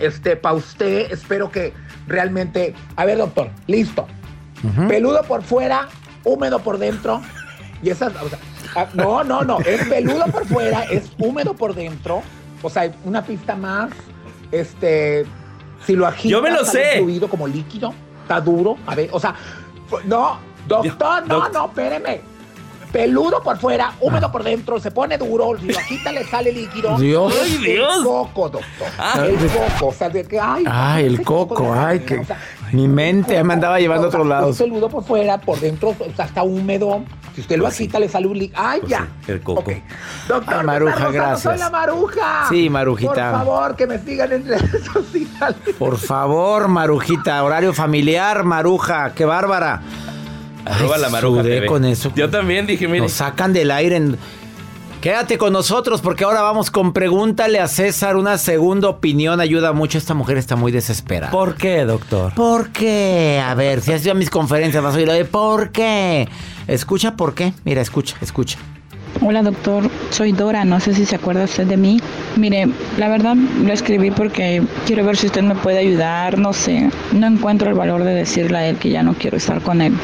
este, 0.00 0.36
para 0.36 0.54
usted, 0.54 1.10
espero 1.10 1.50
que 1.50 1.72
realmente. 2.06 2.74
A 2.96 3.04
ver, 3.04 3.18
doctor, 3.18 3.50
listo. 3.66 4.06
Peludo 4.88 5.22
por 5.24 5.42
fuera, 5.42 5.88
húmedo 6.24 6.58
por 6.58 6.78
dentro. 6.78 7.20
Y 7.82 7.90
esas, 7.90 8.14
o 8.22 8.28
sea, 8.30 8.38
ah, 8.76 8.86
no, 8.94 9.22
no, 9.22 9.42
no, 9.42 9.58
es 9.60 9.86
peludo 9.86 10.24
por 10.26 10.46
fuera, 10.46 10.84
es 10.84 11.12
húmedo 11.18 11.54
por 11.54 11.74
dentro. 11.74 12.22
O 12.62 12.70
sea, 12.70 12.90
una 13.04 13.22
pista 13.22 13.56
más, 13.56 13.90
este, 14.50 15.26
si 15.84 15.94
lo 15.94 16.06
agitas, 16.06 16.30
Yo 16.30 16.40
me 16.40 16.50
lo 16.50 16.64
sé. 16.64 16.96
fluido 16.96 17.28
como 17.28 17.46
líquido, 17.46 17.92
está 18.22 18.40
duro. 18.40 18.78
A 18.86 18.94
ver, 18.94 19.10
o 19.12 19.20
sea, 19.20 19.34
no, 20.06 20.38
doctor, 20.66 21.26
no, 21.28 21.48
no, 21.50 21.66
espéreme. 21.66 22.33
Peludo 22.94 23.42
por 23.42 23.58
fuera, 23.58 23.92
húmedo 24.00 24.30
por 24.30 24.44
dentro, 24.44 24.78
se 24.78 24.92
pone 24.92 25.18
duro, 25.18 25.58
si 25.58 25.66
lo 25.66 25.76
agita 25.76 26.12
le 26.12 26.24
sale 26.24 26.52
líquido. 26.52 26.96
Dios. 26.96 27.34
Es 27.34 27.42
¡Ay, 27.42 27.58
Dios! 27.58 27.96
El 27.98 28.04
coco, 28.04 28.48
doctor. 28.48 28.86
Ah. 28.96 29.26
el 29.26 29.36
coco, 29.36 29.86
o 29.88 29.92
sea, 29.92 30.08
de 30.08 30.22
que, 30.24 30.38
ay, 30.38 30.62
Ay, 30.64 31.06
el 31.06 31.22
coco, 31.22 31.74
ay, 31.74 31.98
que 32.00 32.18
o 32.18 32.24
sea, 32.24 32.38
mi 32.70 32.86
mente 32.86 33.42
me 33.42 33.54
andaba 33.54 33.80
llevando 33.80 34.04
a 34.04 34.08
otros 34.10 34.24
lados. 34.28 34.50
Es 34.52 34.62
peludo 34.62 34.88
por 34.88 35.02
fuera, 35.02 35.38
por 35.38 35.58
dentro 35.58 35.88
o 35.88 35.96
sea, 36.14 36.26
está 36.26 36.44
húmedo. 36.44 37.02
Si 37.34 37.40
usted 37.40 37.58
lo 37.58 37.66
agita, 37.66 37.98
le 37.98 38.08
sale 38.08 38.28
un 38.28 38.38
líquido. 38.38 38.60
¡Ay, 38.62 38.78
Pues 38.78 38.90
ya! 38.92 39.08
sí, 39.26 39.32
el 39.32 39.40
coco. 39.40 39.64
Doctor, 40.28 40.54
Ay, 40.60 40.64
Maruja, 40.64 40.92
Lozano, 40.94 41.12
gracias. 41.12 41.40
Soy 41.42 41.58
la 41.58 41.70
Maruja. 41.70 42.46
Sí, 42.48 42.70
Marujita. 42.70 43.12
Por 43.12 43.38
favor, 43.40 43.74
que 43.74 43.86
me 43.88 43.98
sigan 43.98 44.30
en 44.30 44.46
redes 44.46 44.84
sociales. 44.92 45.56
Por 45.80 45.98
favor, 45.98 46.68
Marujita, 46.68 47.42
horario 47.42 47.74
familiar, 47.74 48.44
Maruja, 48.44 49.14
qué 49.14 49.24
bárbara. 49.24 49.82
Arroba 50.64 50.96
Ay, 50.96 51.02
la 51.02 51.08
maruja 51.10 51.42
sudé 51.42 51.54
TV. 51.56 51.66
con 51.66 51.84
eso. 51.84 52.12
Yo 52.16 52.30
también 52.30 52.66
dije, 52.66 52.86
mire. 52.88 53.00
Nos 53.00 53.12
sacan 53.12 53.52
del 53.52 53.70
aire. 53.70 53.96
en- 53.96 54.18
Quédate 55.00 55.36
con 55.36 55.52
nosotros 55.52 56.00
porque 56.00 56.24
ahora 56.24 56.40
vamos 56.40 56.70
con 56.70 56.94
Pregúntale 56.94 57.60
a 57.60 57.68
César. 57.68 58.16
Una 58.16 58.38
segunda 58.38 58.88
opinión 58.88 59.38
ayuda 59.38 59.72
mucho. 59.74 59.98
Esta 59.98 60.14
mujer 60.14 60.38
está 60.38 60.56
muy 60.56 60.72
desesperada. 60.72 61.30
¿Por 61.30 61.56
qué, 61.56 61.84
doctor? 61.84 62.32
¿Por 62.34 62.70
qué? 62.70 63.42
A 63.46 63.54
ver, 63.54 63.82
si 63.82 63.92
has 63.92 64.02
ido 64.02 64.12
a 64.12 64.14
mis 64.14 64.30
conferencias 64.30 64.82
vas 64.82 64.94
a 64.94 64.96
oír 64.96 65.06
lo 65.06 65.12
de 65.12 65.26
¿por 65.26 65.70
qué? 65.72 66.26
Escucha 66.66 67.16
por 67.16 67.34
qué. 67.34 67.52
Mira, 67.64 67.82
escucha, 67.82 68.16
escucha. 68.22 68.56
Hola 69.26 69.42
doctor, 69.42 69.90
soy 70.10 70.32
Dora, 70.32 70.66
no 70.66 70.80
sé 70.80 70.92
si 70.92 71.06
se 71.06 71.16
acuerda 71.16 71.44
usted 71.44 71.66
de 71.66 71.78
mí. 71.78 71.98
Mire, 72.36 72.68
la 72.98 73.08
verdad 73.08 73.34
lo 73.34 73.72
escribí 73.72 74.10
porque 74.10 74.62
quiero 74.84 75.02
ver 75.02 75.16
si 75.16 75.28
usted 75.28 75.42
me 75.42 75.54
puede 75.54 75.78
ayudar, 75.78 76.36
no 76.36 76.52
sé, 76.52 76.90
no 77.14 77.26
encuentro 77.26 77.70
el 77.70 77.74
valor 77.74 78.04
de 78.04 78.12
decirle 78.12 78.58
a 78.58 78.66
él 78.68 78.76
que 78.76 78.90
ya 78.90 79.02
no 79.02 79.14
quiero 79.14 79.38
estar 79.38 79.62
con 79.62 79.80
él. 79.80 79.94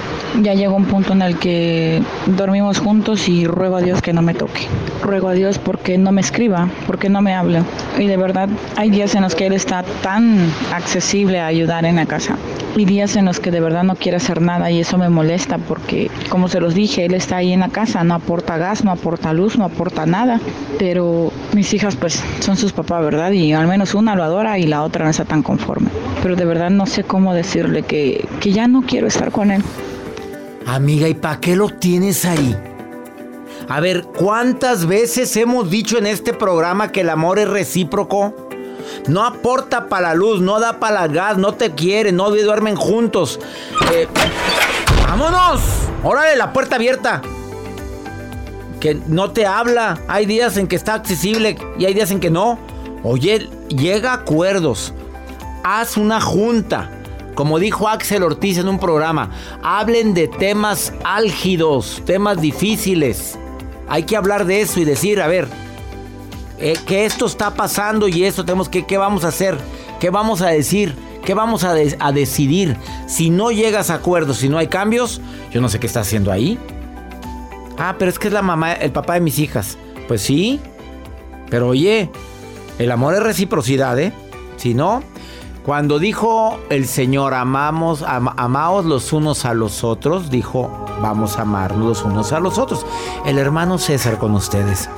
Ya 0.40 0.54
llegó 0.54 0.74
un 0.74 0.86
punto 0.86 1.12
en 1.12 1.20
el 1.20 1.38
que 1.38 2.02
dormimos 2.28 2.78
juntos 2.78 3.28
y 3.28 3.46
ruego 3.46 3.76
a 3.76 3.82
Dios 3.82 4.00
que 4.00 4.14
no 4.14 4.22
me 4.22 4.32
toque. 4.32 4.62
Ruego 5.02 5.28
a 5.28 5.34
Dios 5.34 5.58
porque 5.58 5.98
no 5.98 6.12
me 6.12 6.22
escriba, 6.22 6.70
porque 6.86 7.10
no 7.10 7.20
me 7.20 7.34
hable. 7.34 7.60
Y 7.98 8.06
de 8.06 8.16
verdad 8.16 8.48
hay 8.76 8.88
días 8.88 9.14
en 9.16 9.20
los 9.20 9.34
que 9.34 9.48
él 9.48 9.52
está 9.52 9.84
tan 10.02 10.50
accesible 10.72 11.40
a 11.40 11.46
ayudar 11.46 11.84
en 11.84 11.96
la 11.96 12.06
casa 12.06 12.38
y 12.76 12.84
días 12.84 13.16
en 13.16 13.24
los 13.24 13.40
que 13.40 13.50
de 13.50 13.60
verdad 13.60 13.82
no 13.82 13.96
quiere 13.96 14.16
hacer 14.16 14.40
nada 14.40 14.70
y 14.70 14.80
eso 14.80 14.96
me 14.96 15.08
molesta 15.08 15.58
porque, 15.58 16.08
como 16.30 16.48
se 16.48 16.60
los 16.60 16.74
dije, 16.74 17.04
él 17.04 17.14
está 17.14 17.38
ahí 17.38 17.52
en 17.52 17.60
la 17.60 17.68
casa, 17.68 18.04
no 18.04 18.14
aporta 18.14 18.56
gas, 18.56 18.84
no 18.84 18.92
aporta 18.92 19.09
luz, 19.32 19.56
no 19.58 19.64
aporta 19.64 20.06
nada, 20.06 20.40
pero 20.78 21.32
mis 21.54 21.72
hijas 21.74 21.96
pues 21.96 22.22
son 22.40 22.56
sus 22.56 22.72
papás, 22.72 23.04
¿verdad? 23.04 23.30
Y 23.32 23.52
al 23.52 23.66
menos 23.66 23.94
una 23.94 24.14
lo 24.14 24.24
adora 24.24 24.58
y 24.58 24.64
la 24.64 24.82
otra 24.82 25.04
no 25.04 25.10
está 25.10 25.24
tan 25.24 25.42
conforme. 25.42 25.88
Pero 26.22 26.36
de 26.36 26.44
verdad 26.44 26.70
no 26.70 26.86
sé 26.86 27.04
cómo 27.04 27.34
decirle 27.34 27.82
que, 27.82 28.26
que 28.40 28.52
ya 28.52 28.68
no 28.68 28.82
quiero 28.82 29.06
estar 29.06 29.30
con 29.30 29.50
él. 29.50 29.62
Amiga, 30.66 31.08
¿y 31.08 31.14
para 31.14 31.40
qué 31.40 31.56
lo 31.56 31.68
tienes 31.68 32.24
ahí? 32.24 32.56
A 33.68 33.80
ver, 33.80 34.04
¿cuántas 34.04 34.86
veces 34.86 35.36
hemos 35.36 35.70
dicho 35.70 35.98
en 35.98 36.06
este 36.06 36.32
programa 36.32 36.90
que 36.92 37.02
el 37.02 37.10
amor 37.10 37.38
es 37.38 37.48
recíproco? 37.48 38.34
No 39.06 39.24
aporta 39.24 39.88
para 39.88 40.08
la 40.08 40.14
luz, 40.14 40.40
no 40.40 40.60
da 40.60 40.78
para 40.80 41.04
el 41.04 41.12
gas, 41.12 41.38
no 41.38 41.54
te 41.54 41.72
quiere, 41.72 42.12
no 42.12 42.30
duermen 42.30 42.76
juntos. 42.76 43.38
Eh, 43.92 44.08
¡Vámonos! 45.06 45.60
Órale, 46.02 46.36
la 46.36 46.52
puerta 46.52 46.76
abierta. 46.76 47.22
Que 48.80 48.94
no 48.94 49.30
te 49.30 49.46
habla. 49.46 50.00
Hay 50.08 50.26
días 50.26 50.56
en 50.56 50.66
que 50.66 50.76
está 50.76 50.94
accesible 50.94 51.56
y 51.78 51.84
hay 51.84 51.94
días 51.94 52.10
en 52.10 52.20
que 52.20 52.30
no. 52.30 52.58
Oye, 53.02 53.48
llega 53.68 54.12
a 54.12 54.14
acuerdos. 54.14 54.92
Haz 55.62 55.96
una 55.96 56.20
junta. 56.20 56.90
Como 57.34 57.58
dijo 57.58 57.88
Axel 57.88 58.22
Ortiz 58.22 58.58
en 58.58 58.68
un 58.68 58.78
programa, 58.78 59.30
hablen 59.62 60.14
de 60.14 60.28
temas 60.28 60.92
álgidos, 61.04 62.02
temas 62.04 62.40
difíciles. 62.40 63.38
Hay 63.88 64.02
que 64.02 64.16
hablar 64.16 64.44
de 64.44 64.60
eso 64.60 64.80
y 64.80 64.84
decir, 64.84 65.20
a 65.22 65.26
ver, 65.26 65.48
eh, 66.58 66.74
que 66.86 67.06
esto 67.06 67.26
está 67.26 67.54
pasando 67.54 68.08
y 68.08 68.24
esto 68.24 68.44
tenemos 68.44 68.68
que, 68.68 68.84
¿qué 68.84 68.98
vamos 68.98 69.24
a 69.24 69.28
hacer? 69.28 69.56
¿Qué 70.00 70.10
vamos 70.10 70.42
a 70.42 70.48
decir? 70.48 70.94
¿Qué 71.24 71.32
vamos 71.34 71.64
a, 71.64 71.74
a 71.98 72.12
decidir? 72.12 72.76
Si 73.06 73.30
no 73.30 73.50
llegas 73.50 73.90
a 73.90 73.94
acuerdos, 73.94 74.38
si 74.38 74.48
no 74.48 74.58
hay 74.58 74.66
cambios, 74.66 75.20
yo 75.50 75.60
no 75.60 75.68
sé 75.68 75.80
qué 75.80 75.86
está 75.86 76.00
haciendo 76.00 76.32
ahí. 76.32 76.58
Ah, 77.80 77.96
pero 77.98 78.10
es 78.10 78.18
que 78.18 78.28
es 78.28 78.34
la 78.34 78.42
mamá, 78.42 78.74
el 78.74 78.92
papá 78.92 79.14
de 79.14 79.20
mis 79.20 79.38
hijas. 79.38 79.78
Pues 80.06 80.20
sí. 80.20 80.60
Pero 81.48 81.68
oye, 81.68 82.10
el 82.78 82.90
amor 82.92 83.14
es 83.14 83.22
reciprocidad, 83.22 83.98
¿eh? 83.98 84.12
Si 84.56 84.74
no, 84.74 85.02
Cuando 85.64 85.98
dijo 85.98 86.58
el 86.70 86.86
Señor, 86.86 87.34
amamos, 87.34 88.02
amaos 88.02 88.86
los 88.86 89.12
unos 89.12 89.44
a 89.44 89.52
los 89.52 89.84
otros, 89.84 90.30
dijo, 90.30 90.86
vamos 91.02 91.38
a 91.38 91.42
amarnos 91.42 91.86
los 91.86 92.02
unos 92.02 92.32
a 92.32 92.40
los 92.40 92.58
otros. 92.58 92.86
El 93.26 93.38
hermano 93.38 93.76
César 93.78 94.16
con 94.16 94.34
ustedes. 94.34 94.88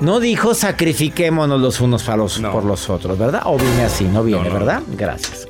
No 0.00 0.20
dijo 0.20 0.54
sacrifiquémonos 0.54 1.60
los 1.60 1.80
unos 1.80 2.04
por 2.04 2.64
los 2.64 2.90
otros, 2.90 3.18
¿verdad? 3.18 3.42
O 3.46 3.56
viene 3.56 3.84
así, 3.84 4.04
no 4.04 4.22
viene, 4.22 4.50
¿verdad? 4.50 4.82
Gracias. 4.88 5.48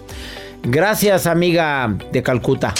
Gracias, 0.63 1.27
amiga 1.27 1.93
de 2.13 2.23
Calcuta. 2.23 2.73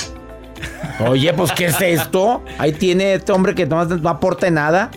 Oye, 1.07 1.33
pues, 1.35 1.53
¿qué 1.53 1.67
es 1.67 1.81
esto? 1.81 2.43
Ahí 2.59 2.73
tiene 2.73 3.15
este 3.15 3.33
hombre 3.33 3.55
que 3.55 3.67
no, 3.67 3.85
no 3.85 4.09
aporta 4.09 4.51
nada. 4.51 4.91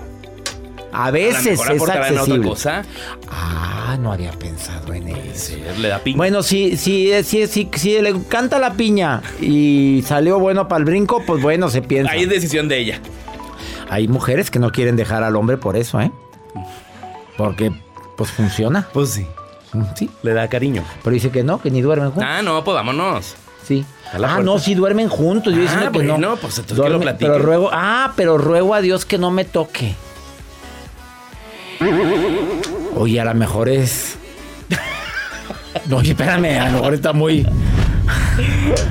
A 0.91 1.11
veces 1.11 1.59
es 1.59 1.89
accesible. 1.89 2.47
cosa. 2.47 2.83
Ah, 3.29 3.97
no 3.99 4.11
había 4.11 4.31
pensado 4.31 4.93
en 4.93 5.09
eso. 5.09 5.53
le 5.77 5.87
da 5.87 5.99
piña. 5.99 6.17
Bueno, 6.17 6.41
si, 6.41 6.77
si, 6.77 7.11
si, 7.23 7.47
si, 7.47 8.01
le 8.01 8.09
encanta 8.09 8.59
la 8.59 8.73
piña 8.73 9.21
y 9.39 10.03
salió 10.07 10.39
bueno 10.39 10.67
para 10.67 10.79
el 10.79 10.85
brinco, 10.85 11.23
pues 11.25 11.41
bueno, 11.41 11.69
se 11.69 11.81
piensa. 11.81 12.11
Ahí 12.11 12.23
es 12.23 12.29
decisión 12.29 12.67
de 12.67 12.79
ella. 12.79 13.01
Hay 13.89 14.07
mujeres 14.07 14.49
que 14.51 14.59
no 14.59 14.71
quieren 14.71 14.95
dejar 14.95 15.23
al 15.23 15.35
hombre 15.35 15.57
por 15.57 15.75
eso, 15.75 15.99
¿eh? 15.99 16.11
Porque, 17.37 17.71
pues 18.17 18.31
funciona. 18.31 18.87
Pues 18.93 19.11
sí. 19.11 19.27
Mm, 19.73 19.83
sí. 19.95 20.09
Le 20.23 20.33
da 20.33 20.47
cariño. 20.47 20.83
Pero 21.03 21.13
dice 21.13 21.29
que 21.29 21.43
no, 21.43 21.61
que 21.61 21.71
ni 21.71 21.81
duermen 21.81 22.11
juntos. 22.11 22.27
Ah, 22.27 22.41
no, 22.41 22.63
pues 22.63 22.75
vámonos. 22.75 23.35
Sí. 23.67 23.85
Ah, 24.13 24.39
no, 24.41 24.57
sí 24.57 24.73
duermen 24.73 25.09
juntos. 25.09 25.53
Yo 25.53 25.61
ah, 25.67 25.89
que 25.91 26.03
no. 26.03 26.17
No, 26.17 26.35
pues 26.37 26.57
entonces 26.57 26.83
que 26.83 27.05
lo 27.05 27.17
Pero 27.17 27.39
ruego, 27.39 27.69
ah, 27.71 28.13
pero 28.15 28.37
ruego 28.37 28.73
a 28.73 28.81
Dios 28.81 29.05
que 29.05 29.17
no 29.17 29.29
me 29.31 29.45
toque. 29.45 29.95
Oye, 32.95 33.19
a 33.19 33.25
lo 33.25 33.33
mejor 33.35 33.69
es. 33.69 34.17
No, 35.85 35.97
oye, 35.97 36.11
espérame, 36.11 36.59
a 36.59 36.65
lo 36.65 36.77
mejor 36.77 36.93
está 36.95 37.13
muy. 37.13 37.45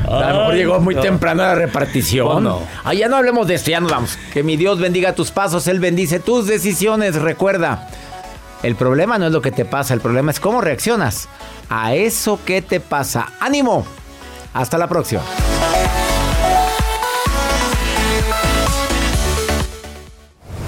A 0.07 0.33
lo 0.33 0.39
mejor 0.39 0.55
llegó 0.55 0.81
muy 0.81 0.95
temprano 0.95 1.43
la 1.43 1.55
repartición. 1.55 2.45
No. 2.45 2.62
Ah, 2.85 2.95
ya 2.95 3.09
no 3.09 3.16
hablemos 3.16 3.49
de 3.49 3.55
esto, 3.55 3.71
ya 3.71 3.81
nos 3.81 3.91
vamos. 3.91 4.19
Que 4.33 4.43
mi 4.43 4.57
Dios 4.57 4.79
bendiga 4.79 5.12
tus 5.14 5.31
pasos, 5.33 5.66
Él 5.66 5.81
bendice 5.81 6.21
tus 6.21 6.47
decisiones. 6.47 7.16
Recuerda, 7.16 7.89
el 8.62 8.77
problema 8.77 9.19
no 9.19 9.27
es 9.27 9.33
lo 9.33 9.43
que 9.43 9.51
te 9.51 9.64
pasa, 9.64 9.93
el 9.93 10.01
problema 10.01 10.31
es 10.31 10.41
cómo 10.41 10.61
reaccionas 10.61 11.29
a 11.69 11.95
eso 11.95 12.39
que 12.45 12.62
te 12.62 12.81
pasa. 12.81 13.33
¡Ánimo! 13.41 13.85
Hasta 14.53 14.78
la 14.78 14.88
próxima. 14.88 15.22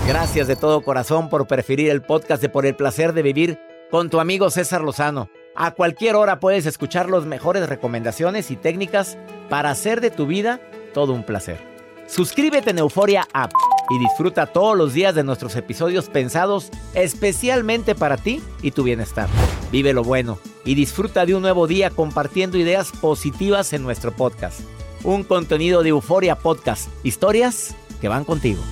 Gracias 0.06 0.48
de 0.48 0.56
todo 0.56 0.82
corazón 0.82 1.28
por 1.28 1.46
preferir 1.46 1.88
el 1.88 2.02
podcast 2.02 2.42
de 2.42 2.48
Por 2.48 2.66
el 2.66 2.74
placer 2.74 3.12
de 3.12 3.22
vivir 3.22 3.60
con 3.90 4.10
tu 4.10 4.18
amigo 4.20 4.50
César 4.50 4.82
Lozano. 4.82 5.28
A 5.54 5.72
cualquier 5.72 6.16
hora 6.16 6.40
puedes 6.40 6.66
escuchar 6.66 7.08
las 7.08 7.26
mejores 7.26 7.68
recomendaciones 7.68 8.50
y 8.50 8.56
técnicas 8.56 9.18
para 9.48 9.70
hacer 9.70 10.00
de 10.00 10.10
tu 10.10 10.26
vida 10.26 10.60
todo 10.94 11.12
un 11.12 11.24
placer. 11.24 11.58
Suscríbete 12.06 12.70
en 12.70 12.78
Euforia 12.78 13.26
App 13.32 13.52
y 13.88 13.98
disfruta 13.98 14.46
todos 14.46 14.76
los 14.76 14.94
días 14.94 15.14
de 15.14 15.22
nuestros 15.22 15.54
episodios 15.54 16.08
pensados 16.08 16.70
especialmente 16.94 17.94
para 17.94 18.16
ti 18.16 18.42
y 18.62 18.72
tu 18.72 18.82
bienestar. 18.82 19.28
Vive 19.70 19.92
lo 19.92 20.02
bueno 20.02 20.38
y 20.70 20.76
disfruta 20.76 21.26
de 21.26 21.34
un 21.34 21.42
nuevo 21.42 21.66
día 21.66 21.90
compartiendo 21.90 22.56
ideas 22.56 22.92
positivas 22.92 23.72
en 23.72 23.82
nuestro 23.82 24.12
podcast. 24.12 24.60
Un 25.02 25.24
contenido 25.24 25.82
de 25.82 25.88
Euforia 25.88 26.36
Podcast, 26.36 26.88
historias 27.02 27.74
que 28.00 28.08
van 28.08 28.24
contigo. 28.24 28.62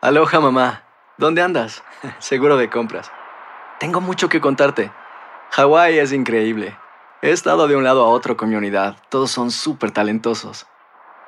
Aloha 0.00 0.38
mamá, 0.38 0.84
¿dónde 1.18 1.42
andas? 1.42 1.82
Seguro 2.20 2.56
de 2.56 2.70
compras. 2.70 3.10
Tengo 3.80 4.00
mucho 4.00 4.28
que 4.28 4.40
contarte. 4.40 4.92
Hawái 5.50 5.98
es 5.98 6.12
increíble. 6.12 6.78
He 7.22 7.32
estado 7.32 7.66
de 7.66 7.74
un 7.74 7.82
lado 7.82 8.04
a 8.04 8.08
otro 8.08 8.36
con 8.36 8.50
mi 8.50 8.54
unidad. 8.54 8.98
Todos 9.08 9.32
son 9.32 9.50
súper 9.50 9.90
talentosos. 9.90 10.68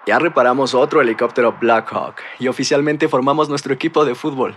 Ya 0.07 0.21
reparamos 0.21 0.75
otro 0.75 1.01
helicóptero 1.01 1.57
Blackhawk 1.61 2.21
y 2.39 2.47
oficialmente 2.47 3.09
formamos 3.09 3.49
nuestro 3.49 3.75
equipo 3.75 4.05
de 4.05 4.15
fútbol. 4.15 4.57